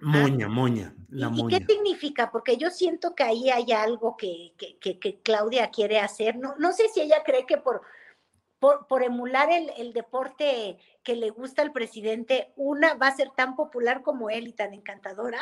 Moña, 0.00 0.46
ah, 0.46 0.48
moña, 0.48 0.94
la 1.08 1.28
¿Y, 1.34 1.48
qué 1.48 1.66
significa? 1.66 2.30
Porque 2.30 2.56
yo 2.56 2.70
siento 2.70 3.16
que 3.16 3.24
ahí 3.24 3.50
hay 3.50 3.72
algo 3.72 4.16
que, 4.16 4.52
que, 4.56 5.20
Claudia 5.24 5.70
quiere 5.70 5.98
hacer. 5.98 6.36
No, 6.36 6.54
no 6.58 6.72
sé 6.72 6.88
si 6.88 7.00
ella 7.00 7.24
cree 7.24 7.46
que 7.46 7.56
por, 7.56 7.82
por, 8.58 9.02
emular 9.02 9.50
el, 9.50 9.70
el, 9.76 9.92
deporte 9.92 10.78
que 11.02 11.16
le 11.16 11.30
gusta 11.30 11.62
al 11.62 11.72
presidente, 11.72 12.52
una, 12.56 12.94
va 12.94 13.08
a 13.08 13.16
ser 13.16 13.30
tan 13.30 13.56
popular 13.56 14.02
como 14.02 14.30
él 14.30 14.48
y 14.48 14.52
tan 14.52 14.74
encantadora. 14.74 15.38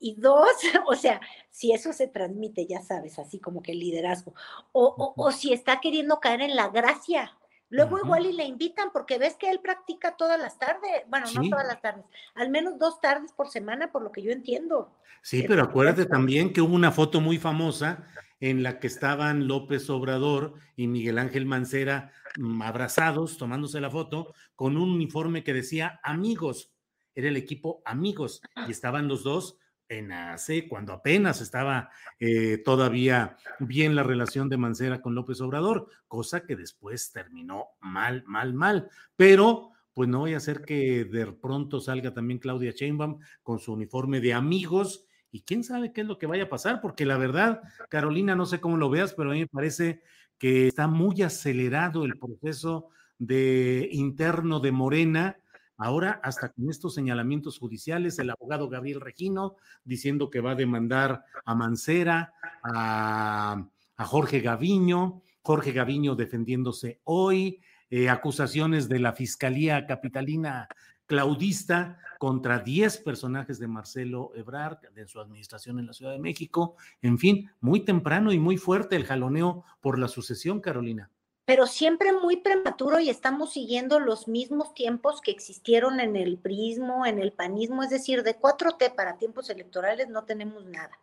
Y 0.00 0.14
dos, 0.14 0.48
o 0.86 0.94
sea, 0.94 1.20
si 1.50 1.72
eso 1.72 1.92
se 1.92 2.08
transmite, 2.08 2.66
ya 2.66 2.80
sabes, 2.82 3.18
así 3.18 3.38
como 3.38 3.62
que 3.62 3.72
el 3.72 3.80
liderazgo, 3.80 4.34
o, 4.72 4.84
o, 4.84 5.14
o 5.16 5.32
si 5.32 5.52
está 5.52 5.80
queriendo 5.80 6.20
caer 6.20 6.42
en 6.42 6.56
la 6.56 6.68
gracia 6.68 7.36
Luego 7.70 7.98
igual 7.98 8.26
y 8.26 8.32
le 8.32 8.44
invitan 8.44 8.90
porque 8.92 9.18
ves 9.18 9.36
que 9.36 9.50
él 9.50 9.60
practica 9.60 10.16
todas 10.16 10.40
las 10.40 10.58
tardes, 10.58 10.90
bueno, 11.08 11.26
no 11.34 11.50
todas 11.50 11.66
las 11.66 11.80
tardes, 11.82 12.04
al 12.34 12.48
menos 12.48 12.78
dos 12.78 13.00
tardes 13.00 13.32
por 13.32 13.48
semana, 13.48 13.92
por 13.92 14.02
lo 14.02 14.10
que 14.10 14.22
yo 14.22 14.30
entiendo. 14.30 14.94
Sí, 15.22 15.44
pero 15.46 15.62
acuérdate 15.62 16.06
también 16.06 16.52
que 16.52 16.62
hubo 16.62 16.74
una 16.74 16.92
foto 16.92 17.20
muy 17.20 17.38
famosa 17.38 18.06
en 18.40 18.62
la 18.62 18.78
que 18.78 18.86
estaban 18.86 19.48
López 19.48 19.90
Obrador 19.90 20.54
y 20.76 20.86
Miguel 20.86 21.18
Ángel 21.18 21.44
Mancera 21.44 22.12
mm, 22.38 22.62
abrazados, 22.62 23.36
tomándose 23.36 23.80
la 23.80 23.90
foto, 23.90 24.32
con 24.54 24.76
un 24.76 24.90
uniforme 24.90 25.44
que 25.44 25.52
decía 25.52 26.00
amigos, 26.02 26.72
era 27.14 27.28
el 27.28 27.36
equipo 27.36 27.82
amigos, 27.84 28.40
y 28.66 28.70
estaban 28.70 29.08
los 29.08 29.24
dos 29.24 29.58
en 29.88 30.12
AC, 30.12 30.68
cuando 30.68 30.92
apenas 30.92 31.40
estaba 31.40 31.90
eh, 32.18 32.58
todavía 32.58 33.36
bien 33.58 33.94
la 33.94 34.02
relación 34.02 34.48
de 34.48 34.56
Mancera 34.56 35.00
con 35.00 35.14
López 35.14 35.40
Obrador, 35.40 35.88
cosa 36.06 36.44
que 36.44 36.56
después 36.56 37.12
terminó 37.12 37.68
mal, 37.80 38.24
mal, 38.26 38.54
mal. 38.54 38.90
Pero, 39.16 39.70
pues 39.94 40.08
no 40.08 40.20
voy 40.20 40.34
a 40.34 40.38
hacer 40.38 40.62
que 40.62 41.04
de 41.04 41.32
pronto 41.32 41.80
salga 41.80 42.12
también 42.12 42.38
Claudia 42.38 42.72
Sheinbaum 42.72 43.18
con 43.42 43.58
su 43.58 43.72
uniforme 43.72 44.20
de 44.20 44.34
amigos 44.34 45.04
y 45.30 45.42
quién 45.42 45.64
sabe 45.64 45.92
qué 45.92 46.02
es 46.02 46.06
lo 46.06 46.18
que 46.18 46.26
vaya 46.26 46.44
a 46.44 46.48
pasar, 46.48 46.80
porque 46.80 47.04
la 47.04 47.18
verdad, 47.18 47.62
Carolina, 47.88 48.34
no 48.34 48.46
sé 48.46 48.60
cómo 48.60 48.76
lo 48.76 48.90
veas, 48.90 49.14
pero 49.14 49.30
a 49.30 49.34
mí 49.34 49.40
me 49.40 49.46
parece 49.46 50.02
que 50.38 50.68
está 50.68 50.86
muy 50.86 51.22
acelerado 51.22 52.04
el 52.04 52.18
proceso 52.18 52.88
de 53.18 53.88
interno 53.92 54.60
de 54.60 54.72
Morena 54.72 55.36
Ahora, 55.80 56.20
hasta 56.24 56.48
con 56.48 56.68
estos 56.68 56.94
señalamientos 56.94 57.56
judiciales, 57.56 58.18
el 58.18 58.30
abogado 58.30 58.68
Gabriel 58.68 59.00
Regino 59.00 59.54
diciendo 59.84 60.28
que 60.28 60.40
va 60.40 60.50
a 60.50 60.56
demandar 60.56 61.24
a 61.44 61.54
Mancera, 61.54 62.34
a, 62.64 63.64
Jorge 63.96 64.40
Gaviño, 64.40 65.22
Jorge 65.40 65.72
Gaviño 65.72 66.16
defendiéndose 66.16 67.00
hoy, 67.04 67.60
eh, 67.90 68.08
acusaciones 68.08 68.88
de 68.88 68.98
la 68.98 69.12
Fiscalía 69.12 69.86
Capitalina 69.86 70.68
Claudista 71.06 71.98
contra 72.18 72.58
10 72.58 72.98
personajes 72.98 73.60
de 73.60 73.68
Marcelo 73.68 74.32
Ebrard, 74.34 74.78
de 74.92 75.06
su 75.06 75.20
administración 75.20 75.78
en 75.78 75.86
la 75.86 75.92
Ciudad 75.92 76.12
de 76.12 76.18
México. 76.18 76.76
En 77.02 77.18
fin, 77.18 77.50
muy 77.60 77.84
temprano 77.84 78.32
y 78.32 78.38
muy 78.40 78.56
fuerte 78.56 78.96
el 78.96 79.04
jaloneo 79.04 79.64
por 79.80 79.98
la 79.98 80.08
sucesión, 80.08 80.60
Carolina 80.60 81.10
pero 81.48 81.66
siempre 81.66 82.12
muy 82.12 82.36
prematuro 82.36 83.00
y 83.00 83.08
estamos 83.08 83.54
siguiendo 83.54 84.00
los 84.00 84.28
mismos 84.28 84.74
tiempos 84.74 85.22
que 85.22 85.30
existieron 85.30 85.98
en 85.98 86.14
el 86.14 86.36
prismo, 86.36 87.06
en 87.06 87.18
el 87.18 87.32
panismo, 87.32 87.82
es 87.82 87.88
decir, 87.88 88.22
de 88.22 88.38
4T 88.38 88.94
para 88.94 89.16
tiempos 89.16 89.48
electorales 89.48 90.10
no 90.10 90.24
tenemos 90.24 90.66
nada. 90.66 91.00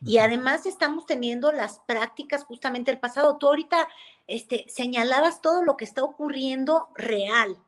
Y 0.00 0.16
además 0.16 0.64
estamos 0.64 1.04
teniendo 1.04 1.52
las 1.52 1.80
prácticas 1.80 2.44
justamente 2.44 2.90
del 2.90 3.00
pasado. 3.00 3.36
Tú 3.36 3.48
ahorita 3.48 3.86
este, 4.26 4.64
señalabas 4.66 5.42
todo 5.42 5.62
lo 5.62 5.76
que 5.76 5.84
está 5.84 6.02
ocurriendo 6.02 6.88
real, 6.94 7.58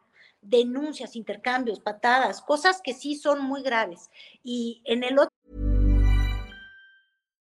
denuncias, 0.41 1.17
intercambios, 1.17 1.79
patadas, 1.79 2.41
cosas 2.41 2.81
que 2.83 2.95
sí 2.95 3.17
son 3.17 3.43
muy 3.45 3.61
graves. 3.61 4.09
Y 4.43 4.81
en 4.87 5.05
el 5.05 5.19
otro 5.19 5.34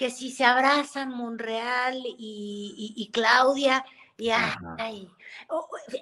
que 0.00 0.08
si 0.08 0.30
se 0.30 0.46
abrazan 0.46 1.10
Monreal 1.10 2.02
y, 2.06 3.10
Claudia, 3.12 3.84
y 4.16 4.30
ay, 4.30 5.10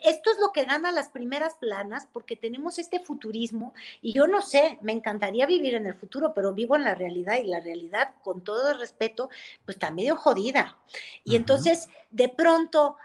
esto 0.05 0.31
es 0.31 0.39
lo 0.39 0.53
que 0.53 0.67
gana 0.67 0.93
las 0.93 1.09
primeras 1.09 1.57
planas 1.57 2.07
porque 2.13 2.37
tenemos 2.37 2.79
este 2.79 3.01
futurismo 3.01 3.75
y 4.01 4.13
yo 4.13 4.29
no 4.29 4.41
sé, 4.41 4.79
me 4.83 4.93
encantaría 4.93 5.47
vivir 5.47 5.75
en 5.75 5.89
el 5.89 5.97
futuro, 5.97 6.33
pero 6.33 6.55
vivo 6.55 6.77
en 6.77 6.85
la 6.85 6.95
realidad 6.95 7.39
y 7.43 7.49
la 7.49 7.59
realidad, 7.59 8.15
con 8.23 8.45
todo 8.45 8.71
el 8.71 8.79
respeto, 8.79 9.31
pues 9.65 9.75
está 9.75 9.91
medio 9.91 10.15
jodida. 10.15 10.79
Y 11.25 11.35
entonces, 11.35 11.89
de 12.13 12.29
pronto, 12.29 12.99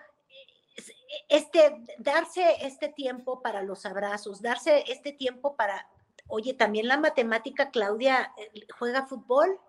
este, 1.28 1.76
darse 1.98 2.58
este 2.62 2.90
tiempo 2.90 3.42
para 3.42 3.64
los 3.64 3.88
abrazos, 3.88 4.44
darse 4.44 4.84
este 4.92 5.12
tiempo 5.12 5.56
para, 5.56 5.88
oye, 6.28 6.54
también 6.54 6.88
la 6.88 6.98
matemática, 6.98 7.72
Claudia, 7.72 8.32
eh, 8.38 8.68
juega 8.78 9.08
fútbol. 9.08 9.60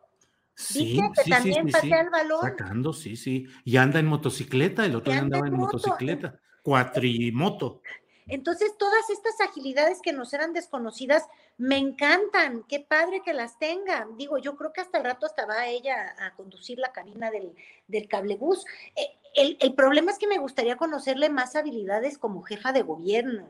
Sí, 0.54 1.00
que 1.14 1.30
también 1.30 1.68
sí, 1.72 1.92
el 1.92 2.10
balón. 2.10 2.40
Sacando, 2.40 2.92
sí, 2.92 3.16
sí. 3.16 3.46
Y 3.64 3.76
anda 3.76 3.98
en 3.98 4.06
motocicleta, 4.06 4.86
el 4.86 4.94
otro 4.94 5.12
día 5.12 5.22
andaba 5.22 5.48
en 5.48 5.54
motocicleta, 5.54 6.38
cuatrimoto. 6.62 7.82
Entonces, 8.26 8.76
todas 8.78 9.10
estas 9.10 9.40
agilidades 9.40 10.00
que 10.00 10.12
nos 10.12 10.32
eran 10.32 10.52
desconocidas, 10.52 11.24
me 11.58 11.76
encantan. 11.76 12.64
Qué 12.68 12.80
padre 12.80 13.22
que 13.22 13.34
las 13.34 13.58
tenga. 13.58 14.06
Digo, 14.16 14.38
yo 14.38 14.56
creo 14.56 14.72
que 14.72 14.80
hasta 14.80 14.98
el 14.98 15.04
rato 15.04 15.26
hasta 15.26 15.44
va 15.44 15.66
ella 15.66 16.14
a 16.18 16.34
conducir 16.34 16.78
la 16.78 16.92
cabina 16.92 17.30
del, 17.30 17.54
del 17.86 18.08
cablebús. 18.08 18.64
Eh, 18.96 19.18
el, 19.34 19.58
el 19.60 19.74
problema 19.74 20.12
es 20.12 20.18
que 20.18 20.26
me 20.26 20.38
gustaría 20.38 20.76
conocerle 20.76 21.28
más 21.28 21.56
habilidades 21.56 22.16
como 22.16 22.42
jefa 22.42 22.72
de 22.72 22.82
gobierno. 22.82 23.48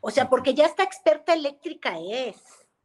O 0.00 0.10
sea, 0.10 0.28
porque 0.28 0.54
ya 0.54 0.66
está 0.66 0.82
experta 0.82 1.34
eléctrica 1.34 1.98
es. 1.98 2.36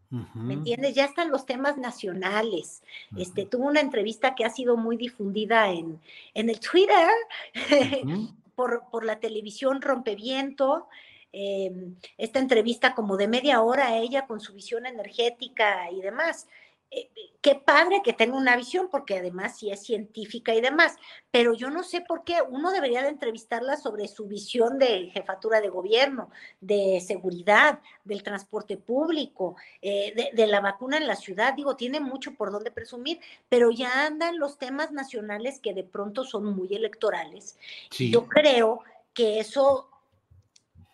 ¿Me 0.09 0.53
entiendes? 0.53 0.95
Ya 0.95 1.05
están 1.05 1.31
los 1.31 1.45
temas 1.45 1.77
nacionales. 1.77 2.81
Este, 3.17 3.45
tuvo 3.45 3.67
una 3.67 3.81
entrevista 3.81 4.35
que 4.35 4.45
ha 4.45 4.49
sido 4.49 4.77
muy 4.77 4.95
difundida 4.95 5.69
en, 5.71 5.99
en 6.33 6.49
el 6.49 6.59
Twitter, 6.59 7.09
por, 8.55 8.83
por, 8.89 9.03
la 9.03 9.19
televisión 9.19 9.81
Rompeviento. 9.81 10.87
Eh, 11.33 11.71
esta 12.17 12.39
entrevista 12.39 12.95
como 12.95 13.17
de 13.17 13.27
media 13.27 13.61
hora, 13.61 13.97
ella 13.97 14.25
con 14.25 14.39
su 14.39 14.53
visión 14.53 14.85
energética 14.85 15.91
y 15.91 16.01
demás. 16.01 16.47
Eh, 16.89 17.09
qué 17.41 17.55
padre 17.55 18.01
que 18.03 18.13
tenga 18.13 18.35
una 18.35 18.55
visión, 18.55 18.89
porque 18.89 19.17
además 19.17 19.57
sí 19.57 19.71
es 19.71 19.83
científica 19.83 20.53
y 20.53 20.61
demás, 20.61 20.95
pero 21.31 21.53
yo 21.53 21.69
no 21.69 21.83
sé 21.83 22.01
por 22.01 22.23
qué 22.23 22.41
uno 22.49 22.71
debería 22.71 23.01
de 23.01 23.09
entrevistarla 23.09 23.77
sobre 23.77 24.07
su 24.07 24.25
visión 24.25 24.77
de 24.79 25.09
jefatura 25.11 25.61
de 25.61 25.69
gobierno, 25.69 26.29
de 26.59 27.01
seguridad, 27.05 27.79
del 28.03 28.23
transporte 28.23 28.77
público, 28.77 29.55
eh, 29.81 30.31
de, 30.33 30.47
la 30.47 30.61
vacuna 30.61 30.97
en 30.97 31.07
la 31.07 31.15
ciudad. 31.15 31.53
Digo, 31.53 31.75
tiene 31.75 31.99
mucho 31.99 32.35
por 32.35 32.51
donde 32.51 32.71
presumir, 32.71 33.19
pero 33.49 33.71
ya 33.71 34.05
andan 34.05 34.39
los 34.39 34.57
temas 34.57 34.91
nacionales 34.91 35.59
que 35.59 35.73
de 35.73 35.83
pronto 35.83 36.23
son 36.23 36.45
muy 36.53 36.73
electorales. 36.73 37.57
Yo 37.91 38.27
creo 38.27 38.81
que 39.13 39.39
eso 39.39 39.89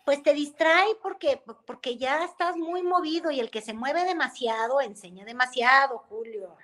pues 0.04 0.22
te 0.22 0.34
distrae 0.34 0.94
porque, 1.02 1.40
porque 1.66 1.96
ya 1.96 2.24
estás 2.24 2.56
muy 2.56 2.82
movido 2.82 3.30
y 3.30 3.40
el 3.40 3.50
que 3.50 3.62
se 3.62 3.72
mueve 3.72 4.04
demasiado 4.04 4.80
enseña 4.80 5.24
demasiado, 5.24 5.98
Julio. 6.08 6.56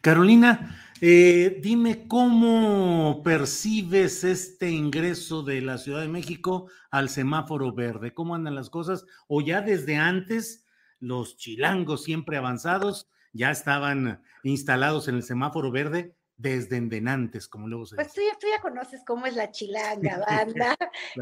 Carolina, 0.00 0.74
eh, 1.02 1.58
dime 1.62 2.08
cómo 2.08 3.22
percibes 3.22 4.24
este 4.24 4.70
ingreso 4.70 5.42
de 5.42 5.60
la 5.60 5.76
Ciudad 5.76 6.00
de 6.00 6.08
México 6.08 6.70
al 6.90 7.10
semáforo 7.10 7.72
verde, 7.72 8.14
cómo 8.14 8.34
andan 8.34 8.54
las 8.54 8.70
cosas, 8.70 9.04
o 9.28 9.42
ya 9.42 9.60
desde 9.60 9.96
antes 9.96 10.64
los 11.00 11.36
chilangos 11.36 12.02
siempre 12.02 12.38
avanzados 12.38 13.10
ya 13.34 13.50
estaban 13.50 14.22
instalados 14.42 15.08
en 15.08 15.16
el 15.16 15.22
semáforo 15.22 15.70
verde 15.70 16.16
desde 16.42 16.76
endenantes, 16.76 17.48
como 17.48 17.68
luego 17.68 17.86
se 17.86 17.94
pues 17.94 18.12
dice. 18.12 18.26
Pues 18.28 18.38
tú 18.38 18.46
ya, 18.52 18.60
conoces 18.60 19.02
cómo 19.06 19.26
es 19.26 19.36
la 19.36 19.50
chilanga 19.50 20.18
banda, 20.28 20.76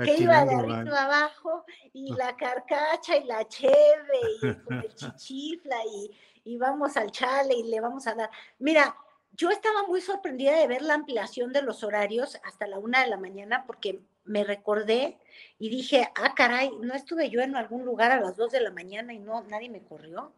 que 0.04 0.16
iba 0.16 0.44
de 0.44 0.54
arriba 0.54 1.04
abajo, 1.04 1.64
y 1.92 2.12
la 2.14 2.34
carcacha, 2.36 3.16
y 3.16 3.24
la 3.24 3.46
cheve, 3.46 4.18
y 4.42 4.46
el 4.46 4.94
chichifla, 4.94 5.76
y, 5.84 6.10
y 6.44 6.56
vamos 6.56 6.96
al 6.96 7.10
chale 7.10 7.54
y 7.54 7.64
le 7.64 7.80
vamos 7.80 8.06
a 8.06 8.14
dar. 8.14 8.30
Mira, 8.58 8.96
yo 9.36 9.50
estaba 9.50 9.82
muy 9.84 10.00
sorprendida 10.00 10.56
de 10.56 10.66
ver 10.66 10.82
la 10.82 10.94
ampliación 10.94 11.52
de 11.52 11.62
los 11.62 11.84
horarios 11.84 12.38
hasta 12.44 12.66
la 12.66 12.78
una 12.78 13.02
de 13.02 13.08
la 13.08 13.16
mañana 13.16 13.64
porque 13.66 14.00
me 14.24 14.44
recordé 14.44 15.18
y 15.58 15.68
dije, 15.68 16.10
ah, 16.14 16.34
caray, 16.34 16.70
no 16.80 16.94
estuve 16.94 17.30
yo 17.30 17.40
en 17.40 17.56
algún 17.56 17.84
lugar 17.84 18.10
a 18.10 18.20
las 18.20 18.36
dos 18.36 18.52
de 18.52 18.60
la 18.60 18.70
mañana 18.70 19.12
y 19.12 19.18
no, 19.18 19.42
nadie 19.42 19.68
me 19.68 19.82
corrió. 19.82 20.32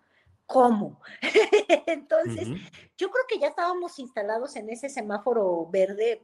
¿Cómo? 0.46 1.00
Entonces, 1.86 2.48
yo 2.96 3.10
creo 3.10 3.24
que 3.28 3.38
ya 3.38 3.48
estábamos 3.48 3.98
instalados 3.98 4.56
en 4.56 4.70
ese 4.70 4.88
semáforo 4.88 5.66
verde, 5.70 6.22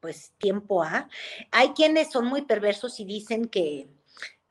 pues 0.00 0.32
tiempo 0.38 0.82
A. 0.82 1.08
Hay 1.50 1.70
quienes 1.70 2.10
son 2.10 2.26
muy 2.26 2.42
perversos 2.42 3.00
y 3.00 3.04
dicen 3.04 3.46
que, 3.46 3.88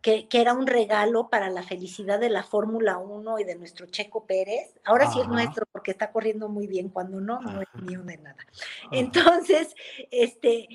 que, 0.01 0.27
era 0.31 0.53
un 0.53 0.67
regalo 0.67 1.29
para 1.29 1.49
la 1.49 1.63
felicidad 1.63 2.19
de 2.19 2.29
la 2.29 2.43
Fórmula 2.43 2.97
1 2.97 3.39
y 3.39 3.43
de 3.45 3.55
nuestro 3.55 3.85
Checo 3.85 4.25
Pérez. 4.25 4.73
Ahora 4.83 5.09
sí 5.09 5.21
es 5.21 5.27
nuestro 5.27 5.65
porque 5.71 5.91
está 5.91 6.11
corriendo 6.11 6.49
muy 6.49 6.67
bien, 6.67 6.89
cuando 6.89 7.21
no, 7.21 7.39
no 7.39 7.61
es 7.61 7.81
mío 7.81 8.03
de 8.03 8.17
nada. 8.17 8.45
Entonces, 8.91 9.73
este, 10.11 10.67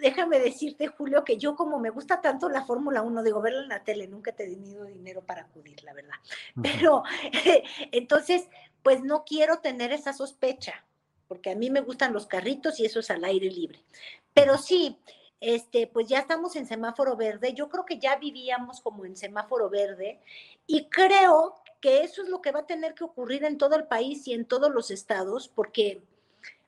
déjame 0.00 0.38
decirte, 0.38 0.86
Julio, 0.88 1.24
que 1.24 1.36
yo 1.36 1.56
como 1.56 1.78
me 1.78 1.90
gusta 1.90 2.20
tanto 2.20 2.48
la 2.48 2.64
Fórmula 2.64 3.02
1, 3.02 3.22
digo, 3.22 3.40
verla 3.40 3.62
en 3.62 3.68
la 3.68 3.84
tele, 3.84 4.06
nunca 4.06 4.30
he 4.30 4.34
tenido 4.34 4.84
dinero 4.84 5.22
para 5.22 5.42
acudir, 5.42 5.82
la 5.84 5.94
verdad. 5.94 6.16
Pero 6.62 7.02
entonces, 7.92 8.48
pues 8.82 9.02
no 9.02 9.24
quiero 9.24 9.58
tener 9.58 9.92
esa 9.92 10.12
sospecha, 10.12 10.84
porque 11.28 11.50
a 11.50 11.56
mí 11.56 11.70
me 11.70 11.80
gustan 11.80 12.12
los 12.12 12.26
carritos 12.26 12.78
y 12.80 12.84
eso 12.84 13.00
es 13.00 13.10
al 13.10 13.24
aire 13.24 13.50
libre. 13.50 13.84
Pero 14.32 14.58
sí, 14.58 14.98
este, 15.40 15.86
pues 15.86 16.08
ya 16.08 16.20
estamos 16.20 16.56
en 16.56 16.66
semáforo 16.66 17.16
verde. 17.16 17.54
Yo 17.54 17.68
creo 17.68 17.84
que 17.84 17.98
ya 17.98 18.16
vivíamos 18.16 18.80
como 18.80 19.04
en 19.04 19.16
semáforo 19.16 19.68
verde 19.68 20.20
y 20.66 20.88
creo 20.88 21.54
que 21.80 22.02
eso 22.02 22.22
es 22.22 22.28
lo 22.28 22.40
que 22.40 22.50
va 22.50 22.60
a 22.60 22.66
tener 22.66 22.94
que 22.94 23.04
ocurrir 23.04 23.44
en 23.44 23.58
todo 23.58 23.76
el 23.76 23.86
país 23.86 24.26
y 24.26 24.32
en 24.32 24.46
todos 24.46 24.72
los 24.72 24.90
estados, 24.90 25.48
porque 25.48 26.02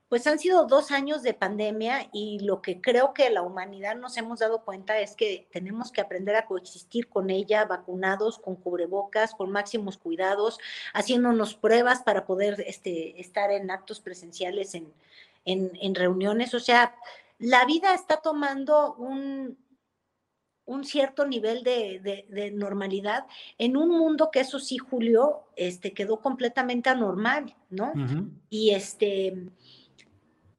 pues 0.09 0.27
han 0.27 0.39
sido 0.39 0.67
dos 0.67 0.91
años 0.91 1.23
de 1.23 1.35
pandemia 1.35 2.09
y 2.13 2.39
lo 2.41 2.63
que 2.63 2.81
creo 2.81 3.13
que 3.13 3.31
la 3.31 3.43
humanidad 3.43 3.97
nos 3.97 4.17
hemos 4.17 4.39
dado 4.39 4.65
cuenta 4.65 4.99
es 5.01 5.17
que 5.17 5.49
tenemos 5.51 5.91
que 5.91 6.01
aprender 6.01 6.37
a 6.37 6.47
coexistir 6.47 7.09
con 7.09 7.31
ella, 7.31 7.65
vacunados, 7.65 8.39
con 8.39 8.57
cubrebocas, 8.57 9.35
con 9.35 9.51
máximos 9.51 9.99
cuidados, 9.99 10.59
haciéndonos 10.95 11.55
pruebas 11.55 12.03
para 12.03 12.25
poder 12.25 12.63
este, 12.67 13.21
estar 13.21 13.51
en 13.51 13.71
actos 13.71 14.01
presenciales, 14.01 14.75
en, 14.75 14.93
en 15.45 15.95
reuniones. 15.95 16.55
O 16.55 16.61
sea, 16.61 16.95
la 17.39 17.65
vida 17.65 17.95
está 17.95 18.19
tomando 18.19 18.95
un, 18.95 19.59
un 20.67 20.85
cierto 20.85 21.27
nivel 21.27 21.63
de, 21.63 22.53
normalidad 22.55 23.27
en 23.57 23.77
un 23.77 23.89
mundo 23.89 24.31
que 24.33 24.41
eso 24.41 24.59
sí, 24.59 24.79
Julio, 24.79 25.45
este, 25.55 25.93
quedó 25.93 26.21
completamente 26.21 26.91
anormal, 26.91 27.55
¿no? 27.71 27.93
Y 28.51 28.71
este, 28.71 29.49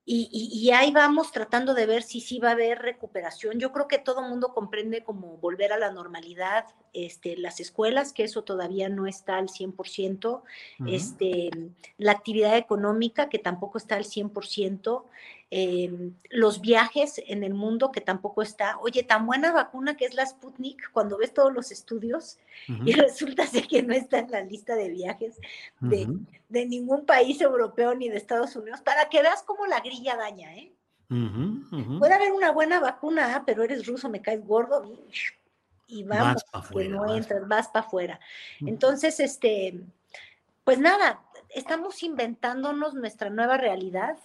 y, 0.10 0.72
ahí 0.72 0.92
vamos 0.92 1.34
tratando 1.34 1.74
de 1.74 1.86
ver 1.86 2.02
si 2.02 2.22
sí 2.22 2.40
va 2.40 2.50
a 2.50 2.52
haber 2.54 2.80
recuperación. 2.80 3.60
Yo 3.60 3.74
creo 3.74 3.90
que 3.90 3.98
todo 3.98 4.22
el 4.22 4.30
mundo 4.30 4.54
comprende 4.54 5.04
cómo 5.04 5.36
volver 5.36 5.74
a 5.74 5.78
la 5.78 5.92
normalidad, 5.92 6.66
este, 6.94 7.36
las 7.36 7.60
escuelas, 7.60 8.14
que 8.14 8.24
eso 8.24 8.46
todavía 8.46 8.88
no 8.88 9.06
está 9.06 9.36
al 9.36 9.50
100%, 9.50 10.44
este, 10.88 11.50
la 11.98 12.14
actividad 12.14 12.56
económica, 12.56 13.28
que 13.28 13.38
tampoco 13.38 13.78
está 13.78 13.98
al 13.98 14.06
100%, 14.06 15.04
Em, 15.50 16.14
los 16.30 16.60
viajes 16.60 17.22
en 17.26 17.42
el 17.42 17.54
mundo 17.54 17.90
que 17.90 18.02
tampoco 18.02 18.42
está. 18.42 18.78
Oye, 18.80 19.04
tan 19.04 19.26
buena 19.26 19.54
vacuna 19.54 19.96
que 19.96 20.04
es 20.04 20.14
la 20.14 20.26
Sputnik, 20.26 20.92
cuando 20.92 21.18
ves 21.18 21.34
todos 21.34 21.54
los 21.54 21.72
estudios 21.72 22.38
y 22.68 22.92
resulta 23.10 23.46
que 23.70 23.82
no 23.82 23.94
está 23.94 24.20
en 24.20 24.32
la 24.32 24.42
lista 24.42 24.76
de 24.76 24.90
viajes 24.90 25.40
de, 25.80 26.66
ningún 26.66 27.06
país 27.06 27.40
europeo 27.40 27.96
ni 27.96 28.10
de 28.10 28.18
Estados 28.18 28.58
Unidos, 28.58 28.82
para 28.82 29.08
que 29.08 29.22
veas 29.22 29.42
cómo 29.44 29.66
la 29.68 29.80
grilla 29.80 30.18
daña, 30.18 30.54
¿eh? 30.54 30.74
Puede 31.08 32.14
haber 32.14 32.34
una 32.34 32.52
buena 32.52 32.82
vacuna, 32.82 33.44
pero 33.46 33.64
eres 33.64 33.88
ruso, 33.88 34.10
me 34.10 34.22
caes 34.22 34.46
gordo 34.46 34.84
y, 35.88 36.04
vamos, 36.04 36.44
que 36.74 36.90
no 36.90 37.16
entras, 37.16 37.48
vas 37.48 37.70
para 37.70 37.86
afuera. 37.86 38.20
Entonces, 38.60 39.22
este, 39.22 39.80
pues 40.66 40.78
nada, 40.78 41.22
estamos 41.56 42.04
inventándonos 42.04 42.96
nuestra 42.96 43.30
nueva 43.30 43.56
realidad 43.56 44.18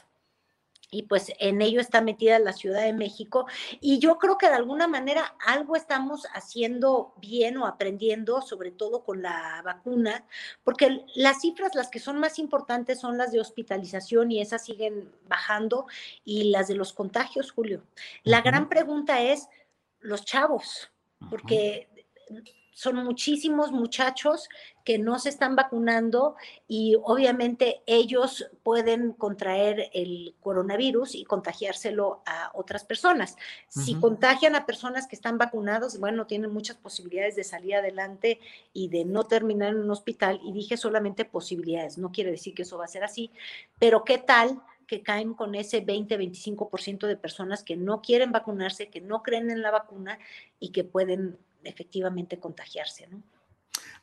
y 0.93 1.05
pues 1.05 1.33
en 1.39 1.63
ello 1.63 1.81
está 1.81 2.03
metida 2.03 2.39
la 2.39 2.53
Ciudad 2.53 2.83
de 2.83 2.93
México. 2.93 3.47
Y 3.81 3.99
yo 3.99 4.19
creo 4.19 4.37
que 4.37 4.49
de 4.49 4.55
alguna 4.55 4.87
manera 4.87 5.35
algo 5.45 5.75
estamos 5.75 6.27
haciendo 6.35 7.15
bien 7.17 7.57
o 7.57 7.67
aprendiendo, 7.67 8.43
sobre 8.43 8.71
todo 8.71 9.03
con 9.03 9.23
la 9.23 9.63
vacuna, 9.65 10.27
porque 10.63 11.05
las 11.15 11.41
cifras, 11.41 11.75
las 11.75 11.89
que 11.89 11.99
son 11.99 12.19
más 12.19 12.39
importantes 12.39 13.01
son 13.01 13.17
las 13.17 13.33
de 13.33 13.41
hospitalización 13.41 14.31
y 14.31 14.43
esas 14.43 14.67
siguen 14.67 15.11
bajando 15.27 15.87
y 16.25 16.51
las 16.51 16.69
de 16.69 16.75
los 16.75 16.93
contagios, 16.93 17.53
Julio. 17.53 17.83
La 18.23 18.43
gran 18.43 18.69
pregunta 18.69 19.23
es 19.23 19.49
los 19.99 20.27
chavos, 20.27 20.91
porque 21.31 21.89
son 22.73 22.97
muchísimos 23.05 23.71
muchachos 23.71 24.49
que 24.85 24.99
no 24.99 25.19
se 25.19 25.29
están 25.29 25.55
vacunando 25.55 26.37
y 26.67 26.97
obviamente 27.05 27.83
ellos 27.87 28.51
pueden 28.63 29.13
contraer 29.13 29.91
el 29.93 30.35
coronavirus 30.41 31.15
y 31.15 31.25
contagiárselo 31.25 32.23
a 32.27 32.51
otras 32.55 32.85
personas. 32.85 33.37
Si 33.69 33.95
contagian 33.95 34.57
a 34.57 34.67
personas 34.67 35.07
que 35.07 35.15
están 35.15 35.39
vacunados, 35.39 36.01
bueno, 36.01 36.27
tienen 36.27 36.53
muchas 36.53 36.77
posibilidades 36.77 37.37
de 37.37 37.45
salir 37.45 37.77
adelante 37.77 38.41
y 38.73 38.89
de 38.89 39.05
no 39.05 39.25
terminar 39.25 39.71
en 39.71 39.81
un 39.81 39.91
hospital. 39.91 40.41
Y 40.43 40.53
dije 40.53 40.77
solamente 40.77 41.25
posibilidades, 41.25 41.99
no 41.99 42.11
quiere 42.11 42.31
decir 42.31 42.55
que 42.55 42.63
eso 42.63 42.79
va 42.79 42.87
a 42.87 42.89
ser 42.89 43.05
así, 43.05 43.31
pero 43.79 44.05
¿qué 44.05 44.19
tal? 44.19 44.63
que 44.89 45.03
caen 45.03 45.33
con 45.33 45.55
ese 45.55 45.87
20-25% 45.87 47.07
de 47.07 47.17
personas 47.17 47.63
que 47.63 47.77
no 47.77 48.03
quieren 48.03 48.31
vacunarse, 48.31 48.91
que 48.91 49.01
no 49.01 49.23
creen 49.23 49.51
en 49.51 49.63
la 49.63 49.71
vacuna 49.71 50.19
y 50.61 50.69
que 50.71 50.85
pueden 50.85 51.39
efectivamente 51.65 52.39
contagiarse, 52.39 53.07
¿no? 53.09 53.23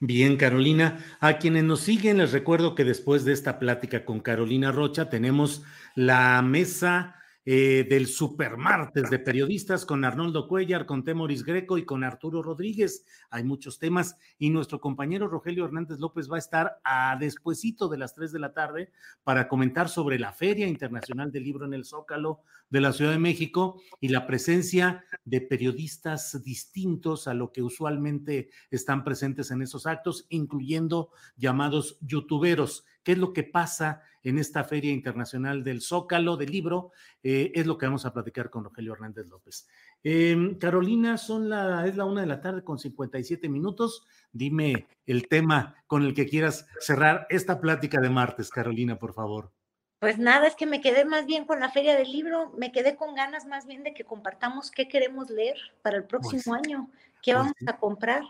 Bien, 0.02 0.38
Carolina. 0.38 1.04
A 1.20 1.40
quienes 1.40 1.66
nos 1.66 1.82
siguen, 1.82 2.20
les 2.20 2.32
recuerdo 2.32 2.74
que 2.74 2.86
después 2.86 3.26
de 3.26 3.34
esta 3.34 3.60
plática 3.60 4.06
con 4.06 4.22
Carolina 4.22 4.72
Rocha, 4.72 5.10
tenemos 5.10 5.64
la 5.94 6.42
mesa 6.42 7.19
eh, 7.52 7.84
del 7.90 8.06
Supermartes 8.06 9.10
de 9.10 9.18
periodistas 9.18 9.84
con 9.84 10.06
Arnoldo 10.06 10.48
Cuellar, 10.48 10.86
con 10.86 11.04
Temoris 11.04 11.44
Greco 11.44 11.80
y 11.80 11.84
con 11.84 12.04
Arturo 12.04 12.44
Rodríguez. 12.44 13.08
Hay 13.32 13.44
muchos 13.44 13.80
temas 13.80 14.16
y 14.38 14.52
nuestro 14.52 14.80
compañero 14.80 15.28
Rogelio 15.28 15.66
Hernández 15.66 15.98
López 15.98 16.32
va 16.32 16.36
a 16.36 16.38
estar 16.38 16.80
a 16.84 17.18
despuesito 17.20 17.88
de 17.88 17.98
las 17.98 18.14
3 18.14 18.34
de 18.34 18.38
la 18.38 18.54
tarde 18.54 18.92
para 19.24 19.48
comentar 19.48 19.90
sobre 19.90 20.20
la 20.20 20.32
Feria 20.32 20.68
Internacional 20.68 21.32
del 21.32 21.44
Libro 21.44 21.66
en 21.66 21.74
el 21.74 21.86
Zócalo 21.86 22.42
de 22.70 22.82
la 22.82 22.94
Ciudad 22.94 23.14
de 23.14 23.18
México 23.18 23.82
y 24.00 24.10
la 24.10 24.28
presencia 24.28 25.04
de 25.26 25.42
periodistas 25.42 26.44
distintos 26.44 27.28
a 27.28 27.34
lo 27.34 27.52
que 27.52 27.64
usualmente 27.64 28.52
están 28.70 29.04
presentes 29.04 29.50
en 29.50 29.64
esos 29.64 29.88
actos, 29.88 30.28
incluyendo 30.30 31.10
llamados 31.36 31.98
youtuberos 32.02 32.86
qué 33.10 33.14
es 33.14 33.18
lo 33.18 33.34
que 33.34 33.42
pasa 33.42 34.04
en 34.22 34.38
esta 34.38 34.64
Feria 34.64 34.92
Internacional 34.92 35.64
del 35.64 35.82
Zócalo 35.82 36.38
del 36.38 36.52
Libro, 36.52 36.92
eh, 37.24 37.52
es 37.56 37.66
lo 37.66 37.76
que 37.76 37.88
vamos 37.88 38.06
a 38.06 38.14
platicar 38.14 38.52
con 38.52 38.64
Rogelio 38.64 38.94
Hernández 38.94 39.26
López. 39.26 39.68
Em, 40.04 40.60
Carolina, 40.60 41.18
son 41.18 41.50
la, 41.50 41.88
es 41.88 41.98
la 41.98 42.06
una 42.06 42.22
de 42.22 42.28
la 42.28 42.40
tarde 42.40 42.64
con 42.64 42.78
57 42.78 43.50
minutos. 43.50 44.06
Dime 44.32 44.86
el 45.08 45.28
tema 45.28 45.74
con 45.88 46.04
el 46.04 46.14
que 46.14 46.28
quieras 46.28 46.68
cerrar 46.80 47.26
esta 47.32 47.60
plática 47.60 48.00
de 48.00 48.12
martes, 48.12 48.52
Carolina, 48.52 49.00
por 49.00 49.16
favor. 49.16 49.52
Pues 49.98 50.20
nada, 50.20 50.46
es 50.46 50.56
que 50.56 50.68
me 50.68 50.80
quedé 50.80 51.04
más 51.04 51.26
bien 51.26 51.46
con 51.46 51.60
la 51.60 51.72
Feria 51.72 51.98
del 51.98 52.12
Libro, 52.12 52.54
me 52.60 52.72
quedé 52.72 52.96
con 52.96 53.16
ganas 53.16 53.48
más 53.48 53.66
bien 53.66 53.82
de 53.82 53.96
que 53.96 54.04
compartamos 54.04 54.70
qué 54.70 54.88
queremos 54.88 55.32
leer 55.32 55.58
para 55.82 55.98
el 55.98 56.04
pues 56.04 56.22
próximo 56.22 56.54
año, 56.54 56.92
qué 57.24 57.34
pues 57.34 57.38
vamos 57.38 57.56
a 57.66 57.78
comprar. 57.78 58.22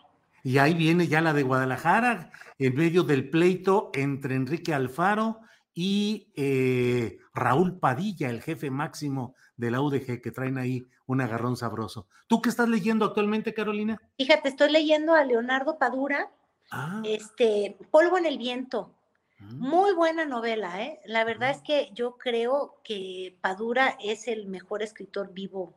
Y 0.44 0.58
ahí 0.58 0.74
viene 0.74 1.08
ya 1.08 1.22
la 1.22 1.34
de 1.34 1.44
Guadalajara, 1.44 2.32
en 2.58 2.76
medio 2.76 3.04
del 3.04 3.30
pleito 3.30 3.92
entre 3.94 4.36
Enrique 4.36 4.74
Alfaro 4.74 5.42
y 5.74 6.32
eh, 6.36 7.20
Raúl 7.34 7.80
Padilla, 7.80 8.30
el 8.30 8.42
jefe 8.42 8.70
máximo 8.70 9.36
de 9.58 9.72
la 9.72 9.82
UDG, 9.82 10.22
que 10.22 10.32
traen 10.32 10.58
ahí 10.58 10.86
un 11.06 11.22
agarrón 11.22 11.58
sabroso. 11.58 12.08
¿Tú 12.28 12.42
qué 12.42 12.50
estás 12.50 12.70
leyendo 12.70 13.06
actualmente, 13.06 13.54
Carolina? 13.54 14.00
Fíjate, 14.18 14.50
estoy 14.50 14.72
leyendo 14.72 15.14
a 15.14 15.24
Leonardo 15.24 15.78
Padura, 15.78 16.30
ah. 16.72 17.02
este, 17.06 17.78
Polvo 17.92 18.18
en 18.18 18.26
el 18.26 18.38
Viento. 18.38 18.94
Mm. 19.40 19.60
Muy 19.60 19.94
buena 19.94 20.26
novela, 20.26 20.82
¿eh? 20.84 21.00
La 21.06 21.24
verdad 21.24 21.50
mm. 21.50 21.56
es 21.56 21.62
que 21.62 21.90
yo 21.94 22.18
creo 22.18 22.80
que 22.84 23.36
Padura 23.42 23.98
es 24.04 24.28
el 24.28 24.48
mejor 24.48 24.84
escritor 24.84 25.34
vivo 25.34 25.74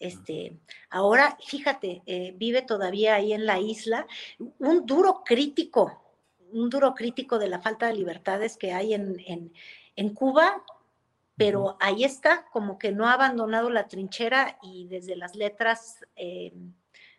este, 0.00 0.58
ahora, 0.90 1.36
fíjate, 1.44 2.02
eh, 2.06 2.34
vive 2.36 2.62
todavía 2.62 3.14
ahí 3.14 3.32
en 3.32 3.46
la 3.46 3.58
isla, 3.58 4.06
un 4.58 4.86
duro 4.86 5.22
crítico, 5.24 6.02
un 6.52 6.70
duro 6.70 6.94
crítico 6.94 7.38
de 7.38 7.48
la 7.48 7.60
falta 7.60 7.86
de 7.86 7.94
libertades 7.94 8.56
que 8.56 8.72
hay 8.72 8.94
en, 8.94 9.52
en, 9.96 10.14
Cuba, 10.14 10.62
pero 11.36 11.76
ahí 11.80 12.04
está, 12.04 12.46
como 12.52 12.78
que 12.78 12.92
no 12.92 13.08
ha 13.08 13.14
abandonado 13.14 13.70
la 13.70 13.88
trinchera 13.88 14.58
y 14.62 14.86
desde 14.86 15.16
las 15.16 15.34
letras, 15.34 16.04
eh, 16.16 16.52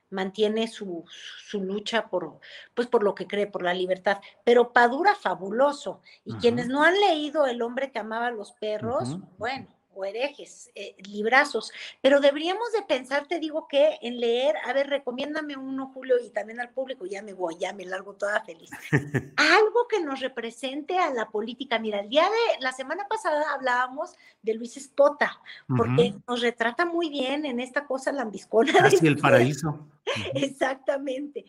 mantiene 0.10 0.68
su, 0.68 1.04
su, 1.48 1.62
lucha 1.62 2.08
por, 2.08 2.40
pues 2.74 2.88
por 2.88 3.04
lo 3.04 3.14
que 3.16 3.28
cree, 3.28 3.48
por 3.48 3.64
la 3.64 3.74
libertad. 3.74 4.20
Pero 4.44 4.72
Padura, 4.72 5.16
fabuloso. 5.16 6.02
Y 6.24 6.36
quienes 6.36 6.68
no 6.68 6.84
han 6.84 7.00
leído 7.00 7.46
El 7.46 7.62
hombre 7.62 7.92
que 7.92 8.00
amaba 8.00 8.28
a 8.28 8.32
los 8.32 8.54
perros, 8.54 9.18
bueno, 9.38 9.68
o 9.96 10.06
herejes, 10.06 10.70
eh, 10.76 10.96
librazos, 11.08 11.72
pero 12.02 12.20
deberíamos 12.20 12.72
de 12.72 12.84
pensar, 12.84 13.28
te 13.28 13.40
digo 13.40 13.68
que 13.68 13.98
en 14.02 14.20
leer, 14.20 14.56
a 14.66 14.74
ver, 14.74 14.88
recomiéndame 14.88 15.56
uno, 15.58 15.92
Julio, 15.94 16.16
y 16.24 16.30
también 16.30 16.60
al 16.60 16.70
público, 16.70 17.06
ya 17.06 17.22
me 17.22 17.34
voy, 17.34 17.58
ya 17.58 17.74
me 17.74 17.86
largo 17.86 18.14
toda 18.14 18.44
feliz. 18.44 18.70
Algo 19.38 19.88
que 19.90 20.02
nos 20.02 20.20
represente 20.20 20.98
a 20.98 21.14
la 21.14 21.30
política. 21.30 21.80
Mira, 21.80 22.00
el 22.00 22.10
día 22.10 22.24
de 22.24 22.62
la 22.62 22.72
semana 22.72 23.08
pasada 23.08 23.54
hablábamos 23.54 24.16
de 24.42 24.54
Luis 24.54 24.78
Espota, 24.78 25.42
porque 25.68 26.14
nos 26.28 26.42
retrata 26.42 26.86
muy 26.86 27.10
bien 27.10 27.46
en 27.46 27.60
esta 27.60 27.86
cosa 27.86 28.12
lambiscona. 28.12 28.74
Casi 28.74 29.08
el 29.08 29.18
paraíso. 29.18 29.88
Exactamente. 30.34 31.46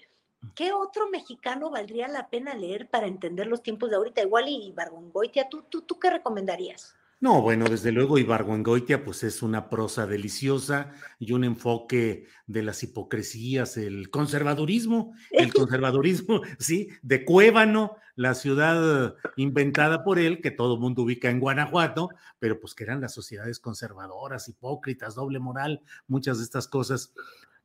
¿Qué 0.54 0.72
otro 0.72 1.09
mexicano 1.11 1.70
valdría 1.70 2.09
la 2.09 2.28
pena 2.28 2.54
leer 2.54 2.88
para 2.88 3.06
entender 3.06 3.46
los 3.46 3.62
tiempos 3.62 3.90
de 3.90 3.96
ahorita? 3.96 4.22
Igual 4.22 4.48
y 4.48 4.72
Bargongoitia, 4.72 5.48
¿tú, 5.48 5.62
tú, 5.68 5.82
¿tú 5.82 5.98
qué 5.98 6.11
recomendarías? 6.11 6.94
No, 7.18 7.40
bueno, 7.40 7.64
desde 7.64 7.92
luego 7.92 8.18
Ibargüengoitia 8.18 9.02
pues 9.02 9.22
es 9.24 9.42
una 9.42 9.70
prosa 9.70 10.07
deliciosa 10.07 10.92
y 11.18 11.33
un 11.33 11.44
enfoque 11.44 12.26
de 12.46 12.62
las 12.62 12.83
hipocresías, 12.83 13.79
el 13.79 14.11
conservadurismo, 14.11 15.14
el 15.31 15.52
conservadurismo, 15.55 16.42
sí, 16.59 16.88
de 17.02 17.24
Cuébano, 17.24 17.96
la 18.16 18.35
ciudad 18.35 19.14
inventada 19.37 20.05
por 20.05 20.18
él, 20.18 20.42
que 20.42 20.50
todo 20.50 20.74
el 20.74 20.81
mundo 20.81 21.02
ubica 21.02 21.31
en 21.31 21.40
Guanajuato, 21.40 22.11
pero 22.38 22.61
pues 22.61 22.74
que 22.74 22.85
eran 22.85 23.00
las 23.00 23.14
sociedades 23.14 23.61
conservadoras, 23.61 24.48
hipócritas, 24.50 25.14
doble 25.14 25.38
moral, 25.38 25.81
muchas 26.07 26.37
de 26.37 26.44
estas 26.44 26.68
cosas. 26.68 27.14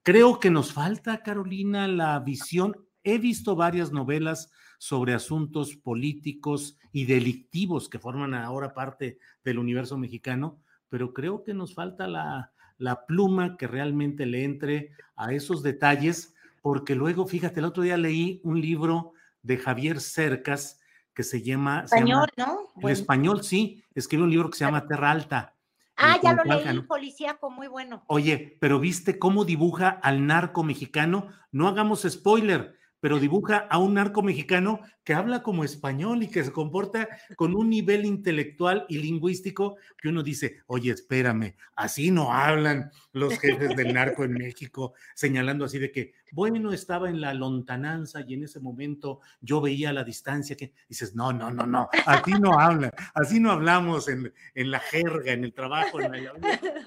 Creo 0.02 0.40
que 0.40 0.50
nos 0.50 0.72
falta, 0.72 1.24
Carolina, 1.24 1.90
la 1.90 2.20
visión. 2.22 2.86
He 3.04 3.18
visto 3.18 3.56
varias 3.56 3.92
novelas 3.92 4.50
sobre 4.82 5.14
asuntos 5.14 5.76
políticos 5.76 6.80
y 6.92 7.06
delictivos 7.06 7.88
que 7.88 8.00
forman 8.00 8.34
ahora 8.34 8.74
parte 8.74 9.20
del 9.44 9.60
universo 9.60 9.96
mexicano, 9.96 10.58
pero 10.90 11.14
creo 11.14 11.44
que 11.44 11.54
nos 11.54 11.76
falta 11.76 12.08
la, 12.08 12.52
la 12.80 13.06
pluma 13.06 13.58
que 13.58 13.68
realmente 13.68 14.26
le 14.26 14.44
entre 14.44 14.90
a 15.16 15.34
esos 15.34 15.62
detalles, 15.62 16.34
porque 16.64 16.96
luego, 16.96 17.28
fíjate, 17.28 17.60
el 17.60 17.68
otro 17.68 17.84
día 17.84 17.96
leí 17.96 18.42
un 18.44 18.60
libro 18.60 19.14
de 19.44 19.60
Javier 19.60 20.02
Cercas 20.02 20.82
que 21.14 21.22
se 21.22 21.44
llama... 21.44 21.82
Español, 21.82 22.30
¿no? 22.36 22.70
El 22.82 22.90
español, 22.90 23.44
sí, 23.44 23.84
escribe 23.94 24.24
un 24.24 24.32
libro 24.32 24.50
que 24.50 24.58
se 24.58 24.66
llama 24.66 24.88
Terra 24.88 25.12
Alta. 25.12 25.56
Ah, 25.96 26.18
ya 26.24 26.34
lo 26.34 26.44
leí, 26.44 26.82
policíaco, 26.82 27.52
muy 27.52 27.68
bueno. 27.68 28.04
Oye, 28.08 28.58
pero 28.60 28.80
viste 28.80 29.20
cómo 29.20 29.46
dibuja 29.46 29.90
al 29.90 30.26
narco 30.26 30.64
mexicano. 30.64 31.28
No 31.52 31.68
hagamos 31.68 32.02
spoiler, 32.10 32.81
pero 33.02 33.20
dibuja 33.20 33.58
a 33.70 33.80
un 33.80 33.96
narco 33.96 34.22
mexicano 34.22 34.80
que 35.04 35.14
habla 35.14 35.44
como 35.44 35.66
español 35.66 36.24
y 36.24 36.30
que 36.30 36.44
se 36.44 36.52
comporta 36.52 37.10
con 37.36 37.56
un 37.56 37.70
nivel 37.70 38.06
intelectual 38.06 38.86
y 38.88 39.00
lingüístico 39.00 39.78
que 39.98 40.08
uno 40.08 40.24
dice, 40.24 40.60
oye, 40.68 40.92
espérame, 40.92 41.56
así 41.76 42.12
no 42.12 42.32
hablan 42.32 42.92
los 43.12 43.38
jefes 43.40 43.76
del 43.76 43.94
narco 43.94 44.24
en 44.24 44.34
México, 44.34 44.94
señalando 45.16 45.66
así 45.66 45.80
de 45.80 45.92
que, 45.92 46.14
bueno, 46.32 46.72
estaba 46.72 47.10
en 47.10 47.20
la 47.20 47.34
lontananza 47.34 48.24
y 48.26 48.36
en 48.36 48.44
ese 48.44 48.60
momento 48.60 49.20
yo 49.42 49.60
veía 49.60 49.90
a 49.90 49.94
la 49.94 50.04
distancia 50.04 50.56
que 50.56 50.74
dices, 50.88 51.16
no, 51.16 51.34
no, 51.34 51.52
no, 51.52 51.66
no, 51.66 51.90
así 52.06 52.32
no 52.34 52.60
hablan, 52.60 52.92
así 53.16 53.40
no 53.40 53.52
hablamos 53.52 54.08
en, 54.08 54.32
en 54.54 54.72
la 54.72 54.80
jerga, 54.80 55.34
en 55.34 55.44
el 55.44 55.54
trabajo, 55.54 56.00
en 56.00 56.12
la... 56.12 56.34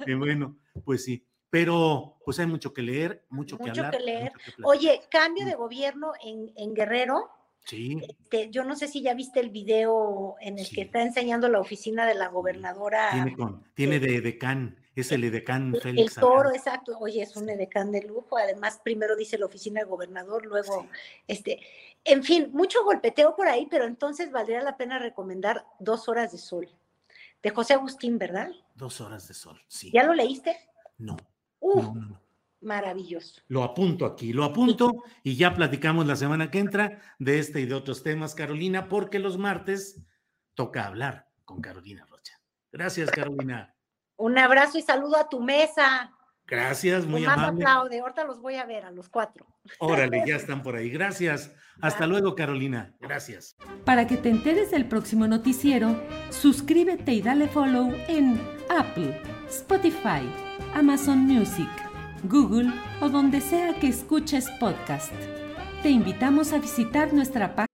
Y 0.06 0.14
bueno, 0.14 0.56
pues 0.84 1.04
sí 1.04 1.26
pero 1.54 2.16
pues 2.24 2.40
hay 2.40 2.46
mucho 2.46 2.74
que 2.74 2.82
leer, 2.82 3.24
mucho, 3.30 3.56
que 3.56 3.70
hablar. 3.70 3.96
Que 3.96 4.02
leer. 4.02 4.32
Oye, 4.64 5.02
cambio 5.08 5.46
de 5.46 5.54
gobierno 5.54 6.10
en, 6.20 6.52
en 6.56 6.74
Guerrero. 6.74 7.30
Sí. 7.64 8.02
Este, 8.08 8.50
yo 8.50 8.64
no 8.64 8.74
sé 8.74 8.88
si 8.88 9.02
ya 9.02 9.14
viste 9.14 9.38
el 9.38 9.50
video 9.50 10.34
en 10.40 10.58
el 10.58 10.68
que 10.68 10.80
está 10.80 11.00
enseñando 11.00 11.48
la 11.48 11.60
oficina 11.60 12.06
de 12.06 12.16
la 12.16 12.26
gobernadora. 12.26 13.10
Tiene, 13.12 13.36
con, 13.36 13.62
tiene 13.72 14.00
de 14.00 14.20
decán, 14.20 14.76
es 14.96 15.12
el 15.12 15.22
edecán 15.22 15.76
Félix. 15.80 16.16
El 16.16 16.20
toro, 16.22 16.50
exacto. 16.50 16.98
Oye, 16.98 17.22
es 17.22 17.36
un 17.36 17.48
edecán 17.48 17.92
de 17.92 18.02
lujo. 18.02 18.36
Además, 18.36 18.80
primero 18.82 19.14
dice 19.14 19.38
la 19.38 19.46
oficina 19.46 19.78
del 19.78 19.88
gobernador, 19.88 20.44
luego, 20.44 20.88
este, 21.28 21.60
en 22.02 22.24
fin, 22.24 22.50
mucho 22.52 22.82
golpeteo 22.82 23.36
por 23.36 23.46
ahí, 23.46 23.68
pero 23.70 23.84
entonces 23.84 24.32
valdría 24.32 24.60
la 24.60 24.76
pena 24.76 24.98
recomendar 24.98 25.64
Dos 25.78 26.08
Horas 26.08 26.32
de 26.32 26.38
Sol, 26.38 26.68
de 27.44 27.50
José 27.50 27.74
Agustín, 27.74 28.18
¿verdad? 28.18 28.50
Dos 28.74 29.00
Horas 29.00 29.28
de 29.28 29.34
Sol, 29.34 29.62
sí. 29.68 29.92
¿Ya 29.94 30.02
lo 30.02 30.14
leíste? 30.14 30.58
No 30.98 31.16
maravilloso. 32.60 33.42
Lo 33.48 33.62
apunto 33.62 34.06
aquí, 34.06 34.32
lo 34.32 34.44
apunto 34.44 35.04
y 35.22 35.36
ya 35.36 35.54
platicamos 35.54 36.06
la 36.06 36.16
semana 36.16 36.50
que 36.50 36.58
entra 36.58 37.00
de 37.18 37.38
este 37.38 37.60
y 37.60 37.66
de 37.66 37.74
otros 37.74 38.02
temas, 38.02 38.34
Carolina, 38.34 38.88
porque 38.88 39.18
los 39.18 39.38
martes 39.38 40.02
toca 40.54 40.86
hablar 40.86 41.28
con 41.44 41.60
Carolina 41.60 42.06
Rocha. 42.06 42.40
Gracias, 42.72 43.10
Carolina. 43.10 43.74
Un 44.16 44.38
abrazo 44.38 44.78
y 44.78 44.82
saludo 44.82 45.16
a 45.16 45.28
tu 45.28 45.40
mesa. 45.40 46.12
Gracias, 46.46 47.06
muy 47.06 47.24
amable. 47.24 47.62
aplaude, 47.64 48.00
ahorita 48.00 48.24
los 48.24 48.40
voy 48.40 48.56
a 48.56 48.66
ver 48.66 48.84
a 48.84 48.90
los 48.90 49.08
cuatro. 49.08 49.46
Órale, 49.78 50.22
ya 50.26 50.36
están 50.36 50.62
por 50.62 50.76
ahí. 50.76 50.90
Gracias. 50.90 51.52
Hasta 51.80 52.06
luego, 52.06 52.34
Carolina. 52.34 52.94
Gracias. 53.00 53.56
Para 53.84 54.06
que 54.06 54.16
te 54.16 54.28
enteres 54.28 54.70
del 54.70 54.86
próximo 54.86 55.26
noticiero, 55.26 56.00
suscríbete 56.30 57.12
y 57.12 57.22
dale 57.22 57.48
follow 57.48 57.92
en 58.08 58.40
Apple, 58.68 59.20
Spotify, 59.48 60.28
Amazon 60.74 61.18
Music, 61.20 61.68
Google 62.24 62.72
o 63.00 63.08
donde 63.08 63.40
sea 63.40 63.74
que 63.80 63.88
escuches 63.88 64.48
podcast. 64.60 65.12
Te 65.82 65.90
invitamos 65.90 66.52
a 66.52 66.58
visitar 66.58 67.12
nuestra 67.12 67.54
página. 67.54 67.73